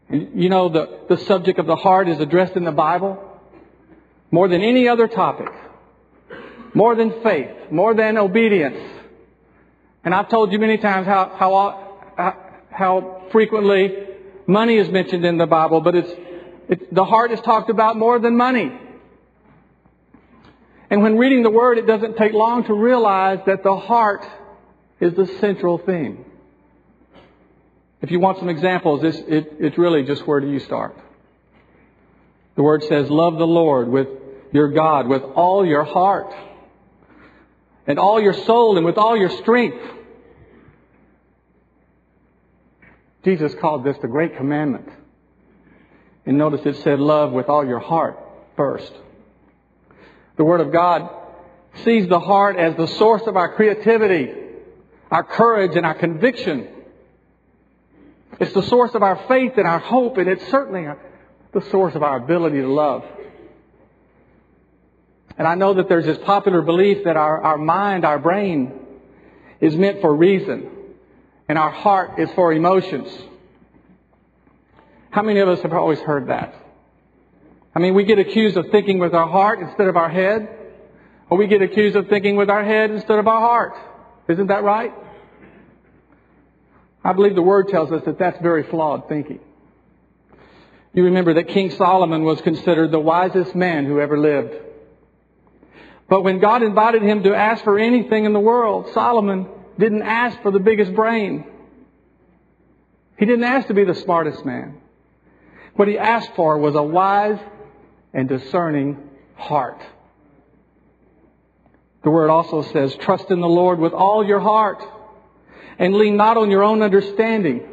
You 0.09 0.49
know, 0.49 0.69
the, 0.69 0.99
the 1.09 1.17
subject 1.25 1.59
of 1.59 1.65
the 1.65 1.75
heart 1.75 2.07
is 2.07 2.19
addressed 2.19 2.55
in 2.55 2.63
the 2.63 2.71
Bible 2.71 3.21
more 4.31 4.47
than 4.47 4.61
any 4.61 4.87
other 4.87 5.07
topic, 5.07 5.49
more 6.73 6.95
than 6.95 7.21
faith, 7.21 7.49
more 7.69 7.93
than 7.93 8.17
obedience. 8.17 8.77
And 10.05 10.13
I've 10.13 10.29
told 10.29 10.53
you 10.53 10.59
many 10.59 10.77
times 10.77 11.05
how, 11.05 11.31
how, 11.35 12.43
how 12.69 13.23
frequently 13.31 14.07
money 14.47 14.77
is 14.77 14.89
mentioned 14.89 15.25
in 15.25 15.37
the 15.37 15.47
Bible, 15.47 15.81
but 15.81 15.95
it's, 15.95 16.11
it's, 16.67 16.83
the 16.91 17.05
heart 17.05 17.31
is 17.31 17.41
talked 17.41 17.69
about 17.69 17.97
more 17.97 18.19
than 18.19 18.37
money. 18.37 18.71
And 20.89 21.01
when 21.01 21.17
reading 21.17 21.43
the 21.43 21.49
Word, 21.49 21.77
it 21.77 21.87
doesn't 21.87 22.17
take 22.17 22.33
long 22.33 22.65
to 22.65 22.73
realize 22.73 23.39
that 23.47 23.63
the 23.63 23.75
heart 23.75 24.25
is 24.99 25.13
the 25.15 25.27
central 25.39 25.77
theme. 25.77 26.25
If 28.01 28.11
you 28.11 28.19
want 28.19 28.39
some 28.39 28.49
examples, 28.49 29.03
it's, 29.03 29.17
it, 29.17 29.53
it's 29.59 29.77
really 29.77 30.03
just 30.03 30.27
where 30.27 30.39
do 30.39 30.49
you 30.49 30.59
start? 30.59 30.95
The 32.55 32.63
Word 32.63 32.83
says, 32.83 33.09
love 33.09 33.37
the 33.37 33.47
Lord 33.47 33.89
with 33.89 34.07
your 34.55 34.69
God 34.69 35.07
with 35.07 35.21
all 35.21 35.65
your 35.65 35.83
heart 35.83 36.33
and 37.85 37.99
all 37.99 38.21
your 38.21 38.33
soul 38.33 38.77
and 38.77 38.85
with 38.85 38.97
all 38.97 39.17
your 39.17 39.29
strength. 39.29 39.83
Jesus 43.25 43.53
called 43.55 43.83
this 43.83 43.97
the 44.01 44.07
great 44.07 44.37
commandment. 44.37 44.87
And 46.25 46.37
notice 46.37 46.65
it 46.65 46.77
said 46.83 46.99
love 46.99 47.31
with 47.31 47.49
all 47.49 47.65
your 47.65 47.79
heart 47.79 48.19
first. 48.55 48.91
The 50.37 50.43
Word 50.43 50.61
of 50.61 50.71
God 50.71 51.09
sees 51.83 52.07
the 52.07 52.19
heart 52.19 52.57
as 52.57 52.75
the 52.75 52.87
source 52.87 53.23
of 53.27 53.37
our 53.37 53.53
creativity, 53.55 54.31
our 55.11 55.23
courage, 55.23 55.75
and 55.75 55.85
our 55.85 55.93
conviction. 55.93 56.67
It's 58.39 58.53
the 58.53 58.63
source 58.63 58.95
of 58.95 59.03
our 59.03 59.27
faith 59.27 59.53
and 59.57 59.67
our 59.67 59.79
hope, 59.79 60.17
and 60.17 60.27
it's 60.27 60.47
certainly 60.49 60.87
the 61.53 61.61
source 61.69 61.95
of 61.95 62.03
our 62.03 62.17
ability 62.17 62.61
to 62.61 62.67
love. 62.67 63.05
And 65.37 65.47
I 65.47 65.55
know 65.55 65.73
that 65.75 65.89
there's 65.89 66.05
this 66.05 66.17
popular 66.19 66.61
belief 66.61 67.03
that 67.05 67.17
our, 67.17 67.41
our 67.41 67.57
mind, 67.57 68.05
our 68.05 68.19
brain, 68.19 68.79
is 69.59 69.75
meant 69.75 70.01
for 70.01 70.13
reason. 70.13 70.71
and 71.47 71.57
our 71.57 71.71
heart 71.71 72.19
is 72.19 72.29
for 72.31 72.51
emotions. 72.53 73.07
How 75.15 75.21
many 75.21 75.39
of 75.39 75.47
us 75.47 75.61
have 75.61 75.71
always 75.71 75.99
heard 75.99 76.27
that? 76.27 76.53
I 77.73 77.79
mean, 77.79 77.93
we 77.93 78.03
get 78.03 78.19
accused 78.19 78.57
of 78.57 78.67
thinking 78.69 78.99
with 78.99 79.13
our 79.13 79.29
heart 79.29 79.59
instead 79.59 79.87
of 79.87 79.95
our 79.95 80.09
head, 80.09 80.49
or 81.29 81.37
we 81.37 81.47
get 81.47 81.61
accused 81.61 81.95
of 81.95 82.09
thinking 82.09 82.35
with 82.35 82.49
our 82.49 82.65
head 82.65 82.91
instead 82.91 83.17
of 83.17 83.25
our 83.25 83.39
heart. 83.39 83.75
Isn't 84.27 84.47
that 84.47 84.65
right? 84.65 84.91
I 87.01 87.13
believe 87.13 87.33
the 87.33 87.41
Word 87.41 87.69
tells 87.69 87.93
us 87.93 88.03
that 88.03 88.19
that's 88.19 88.41
very 88.41 88.63
flawed 88.63 89.07
thinking. 89.07 89.39
You 90.93 91.05
remember 91.05 91.35
that 91.35 91.47
King 91.47 91.71
Solomon 91.71 92.23
was 92.23 92.41
considered 92.41 92.91
the 92.91 92.99
wisest 92.99 93.55
man 93.55 93.85
who 93.85 94.01
ever 94.01 94.19
lived. 94.19 94.53
But 96.09 96.23
when 96.23 96.41
God 96.41 96.61
invited 96.61 97.03
him 97.03 97.23
to 97.23 97.33
ask 97.33 97.63
for 97.63 97.79
anything 97.79 98.25
in 98.25 98.33
the 98.33 98.41
world, 98.41 98.89
Solomon 98.93 99.47
didn't 99.79 100.01
ask 100.01 100.41
for 100.41 100.51
the 100.51 100.59
biggest 100.59 100.93
brain. 100.93 101.45
He 103.17 103.25
didn't 103.25 103.45
ask 103.45 103.67
to 103.67 103.73
be 103.73 103.85
the 103.85 103.95
smartest 103.95 104.45
man. 104.45 104.81
What 105.75 105.87
he 105.87 105.97
asked 105.97 106.35
for 106.35 106.57
was 106.57 106.75
a 106.75 106.83
wise 106.83 107.39
and 108.13 108.29
discerning 108.29 109.09
heart. 109.35 109.81
The 112.03 112.09
word 112.09 112.29
also 112.29 112.61
says, 112.61 112.95
trust 112.95 113.31
in 113.31 113.41
the 113.41 113.47
Lord 113.47 113.79
with 113.79 113.93
all 113.93 114.25
your 114.25 114.39
heart 114.39 114.83
and 115.77 115.93
lean 115.95 116.15
not 116.15 116.37
on 116.37 116.49
your 116.49 116.63
own 116.63 116.81
understanding. 116.81 117.67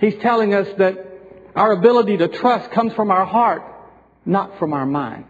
He's 0.00 0.14
telling 0.22 0.54
us 0.54 0.68
that 0.78 1.06
our 1.54 1.72
ability 1.72 2.16
to 2.18 2.28
trust 2.28 2.70
comes 2.70 2.94
from 2.94 3.10
our 3.10 3.26
heart, 3.26 3.62
not 4.24 4.58
from 4.58 4.72
our 4.72 4.86
mind. 4.86 5.26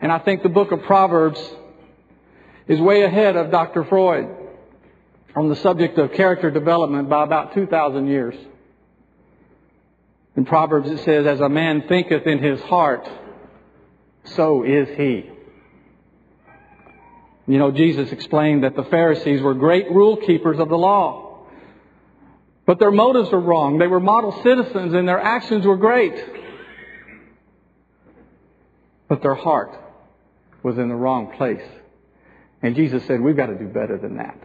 And 0.00 0.10
I 0.10 0.18
think 0.18 0.42
the 0.42 0.48
book 0.48 0.72
of 0.72 0.82
Proverbs 0.82 1.40
is 2.66 2.80
way 2.80 3.02
ahead 3.02 3.36
of 3.36 3.50
Dr. 3.50 3.84
Freud 3.84 4.28
on 5.36 5.48
the 5.48 5.56
subject 5.56 5.98
of 5.98 6.12
character 6.14 6.50
development 6.50 7.08
by 7.08 7.22
about 7.22 7.54
2,000 7.54 8.06
years. 8.06 8.34
In 10.38 10.44
Proverbs 10.44 10.88
it 10.88 10.98
says, 10.98 11.26
As 11.26 11.40
a 11.40 11.48
man 11.48 11.88
thinketh 11.88 12.24
in 12.24 12.38
his 12.38 12.60
heart, 12.60 13.10
so 14.22 14.62
is 14.62 14.88
he. 14.96 15.28
You 17.48 17.58
know, 17.58 17.72
Jesus 17.72 18.12
explained 18.12 18.62
that 18.62 18.76
the 18.76 18.84
Pharisees 18.84 19.42
were 19.42 19.54
great 19.54 19.90
rule 19.90 20.16
keepers 20.16 20.60
of 20.60 20.68
the 20.68 20.78
law. 20.78 21.44
But 22.66 22.78
their 22.78 22.92
motives 22.92 23.32
were 23.32 23.40
wrong. 23.40 23.78
They 23.78 23.88
were 23.88 23.98
model 23.98 24.30
citizens 24.44 24.94
and 24.94 25.08
their 25.08 25.18
actions 25.18 25.66
were 25.66 25.76
great. 25.76 26.14
But 29.08 29.22
their 29.22 29.34
heart 29.34 29.76
was 30.62 30.78
in 30.78 30.88
the 30.88 30.94
wrong 30.94 31.34
place. 31.36 31.68
And 32.62 32.76
Jesus 32.76 33.04
said, 33.08 33.20
we've 33.20 33.36
got 33.36 33.46
to 33.46 33.58
do 33.58 33.66
better 33.66 33.98
than 33.98 34.18
that. 34.18 34.38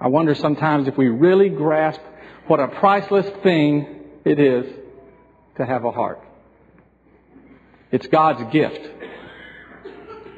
I 0.00 0.06
wonder 0.06 0.36
sometimes 0.36 0.86
if 0.86 0.96
we 0.96 1.08
really 1.08 1.48
grasp 1.48 2.00
what 2.46 2.60
a 2.60 2.68
priceless 2.68 3.26
thing 3.42 3.96
it 4.24 4.38
is 4.38 4.66
to 5.56 5.66
have 5.66 5.84
a 5.84 5.90
heart. 5.90 6.20
It's 7.90 8.06
God's 8.06 8.52
gift. 8.52 8.80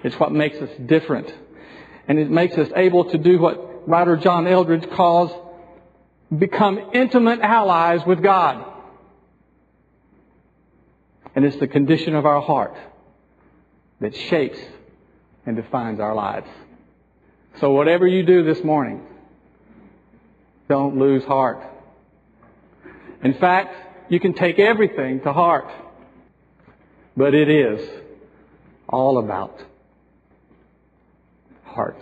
It's 0.04 0.18
what 0.18 0.32
makes 0.32 0.56
us 0.58 0.70
different. 0.86 1.32
And 2.08 2.18
it 2.18 2.30
makes 2.30 2.56
us 2.56 2.68
able 2.74 3.10
to 3.10 3.18
do 3.18 3.38
what 3.38 3.88
writer 3.88 4.16
John 4.16 4.46
Eldredge 4.46 4.90
calls 4.92 5.32
become 6.36 6.90
intimate 6.94 7.40
allies 7.40 8.00
with 8.06 8.22
God. 8.22 8.64
And 11.34 11.44
it's 11.44 11.56
the 11.56 11.68
condition 11.68 12.14
of 12.14 12.26
our 12.26 12.40
heart 12.40 12.76
that 14.00 14.14
shapes 14.14 14.58
and 15.46 15.56
defines 15.56 16.00
our 16.00 16.14
lives. 16.14 16.48
So 17.60 17.72
whatever 17.72 18.06
you 18.06 18.24
do 18.24 18.42
this 18.42 18.62
morning, 18.64 19.06
don't 20.68 20.98
lose 20.98 21.24
heart. 21.24 21.71
In 23.22 23.34
fact, 23.34 24.10
you 24.10 24.20
can 24.20 24.34
take 24.34 24.58
everything 24.58 25.20
to 25.20 25.32
heart. 25.32 25.70
But 27.16 27.34
it 27.34 27.48
is 27.48 27.88
all 28.88 29.18
about 29.18 29.62
heart. 31.64 31.96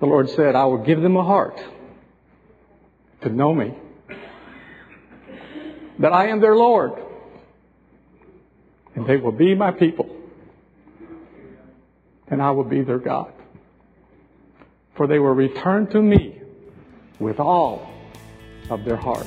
The 0.00 0.06
Lord 0.06 0.30
said, 0.30 0.54
I 0.54 0.64
will 0.66 0.84
give 0.84 1.00
them 1.00 1.16
a 1.16 1.24
heart 1.24 1.60
to 3.22 3.28
know 3.28 3.52
me, 3.52 3.74
that 5.98 6.12
I 6.12 6.28
am 6.28 6.40
their 6.40 6.54
Lord, 6.54 6.92
and 8.94 9.06
they 9.08 9.16
will 9.16 9.32
be 9.32 9.56
my 9.56 9.72
people, 9.72 10.08
and 12.28 12.40
I 12.40 12.52
will 12.52 12.64
be 12.64 12.82
their 12.82 12.98
God. 12.98 13.32
For 14.96 15.08
they 15.08 15.18
will 15.18 15.34
return 15.34 15.88
to 15.88 16.00
me 16.00 16.40
with 17.18 17.40
all 17.40 17.90
of 18.70 18.84
their 18.84 18.96
heart. 18.96 19.26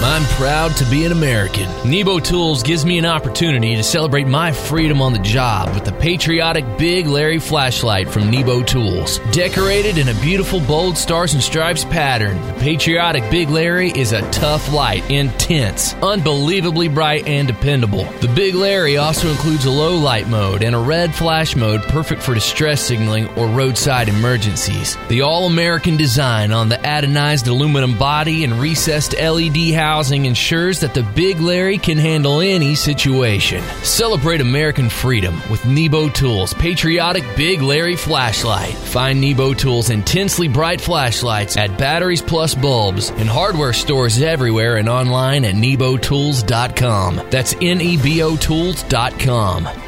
I'm 0.00 0.22
proud 0.36 0.76
to 0.76 0.84
be 0.84 1.04
an 1.06 1.10
American. 1.10 1.68
Nebo 1.84 2.20
Tools 2.20 2.62
gives 2.62 2.86
me 2.86 2.98
an 2.98 3.04
opportunity 3.04 3.74
to 3.74 3.82
celebrate 3.82 4.28
my 4.28 4.52
freedom 4.52 5.02
on 5.02 5.12
the 5.12 5.18
job 5.18 5.74
with 5.74 5.84
the 5.84 5.90
patriotic 5.92 6.64
Big 6.78 7.08
Larry 7.08 7.40
flashlight 7.40 8.08
from 8.08 8.30
Nebo 8.30 8.62
Tools. 8.62 9.18
Decorated 9.32 9.98
in 9.98 10.08
a 10.08 10.14
beautiful 10.20 10.60
bold 10.60 10.96
stars 10.96 11.34
and 11.34 11.42
stripes 11.42 11.84
pattern, 11.84 12.40
the 12.46 12.52
patriotic 12.60 13.28
Big 13.28 13.50
Larry 13.50 13.90
is 13.90 14.12
a 14.12 14.22
tough 14.30 14.72
light, 14.72 15.08
intense, 15.10 15.94
unbelievably 15.94 16.86
bright, 16.86 17.26
and 17.26 17.48
dependable. 17.48 18.04
The 18.20 18.28
Big 18.28 18.54
Larry 18.54 18.98
also 18.98 19.28
includes 19.28 19.64
a 19.64 19.70
low 19.70 19.96
light 19.96 20.28
mode 20.28 20.62
and 20.62 20.76
a 20.76 20.78
red 20.78 21.12
flash 21.12 21.56
mode 21.56 21.82
perfect 21.82 22.22
for 22.22 22.34
distress 22.34 22.80
signaling 22.80 23.26
or 23.36 23.48
roadside 23.48 24.08
emergencies. 24.08 24.96
The 25.08 25.22
all 25.22 25.46
American 25.46 25.96
design 25.96 26.52
on 26.52 26.68
the 26.68 26.76
anodized 26.76 27.48
aluminum 27.48 27.98
body 27.98 28.44
and 28.44 28.60
recessed 28.60 29.14
LED 29.18 29.74
housing 29.74 29.87
ensures 30.26 30.80
that 30.80 30.92
the 30.92 31.02
Big 31.02 31.40
Larry 31.40 31.78
can 31.78 31.96
handle 31.96 32.40
any 32.40 32.74
situation. 32.74 33.62
Celebrate 33.82 34.40
American 34.40 34.90
freedom 34.90 35.40
with 35.50 35.64
Nebo 35.64 36.08
Tools 36.10 36.52
Patriotic 36.54 37.24
Big 37.36 37.62
Larry 37.62 37.96
flashlight. 37.96 38.74
Find 38.74 39.20
Nebo 39.20 39.54
Tools 39.54 39.90
intensely 39.90 40.48
bright 40.48 40.80
flashlights 40.80 41.56
at 41.56 41.78
Batteries 41.78 42.20
Plus 42.22 42.54
Bulbs 42.54 43.10
and 43.10 43.28
hardware 43.28 43.72
stores 43.72 44.20
everywhere 44.20 44.76
and 44.76 44.88
online 44.88 45.44
at 45.44 45.54
nebotools.com. 45.54 47.28
That's 47.30 47.54
N 47.54 47.80
E 47.80 47.96
B 47.96 48.22
O 48.22 48.36
Tools.com. 48.36 49.87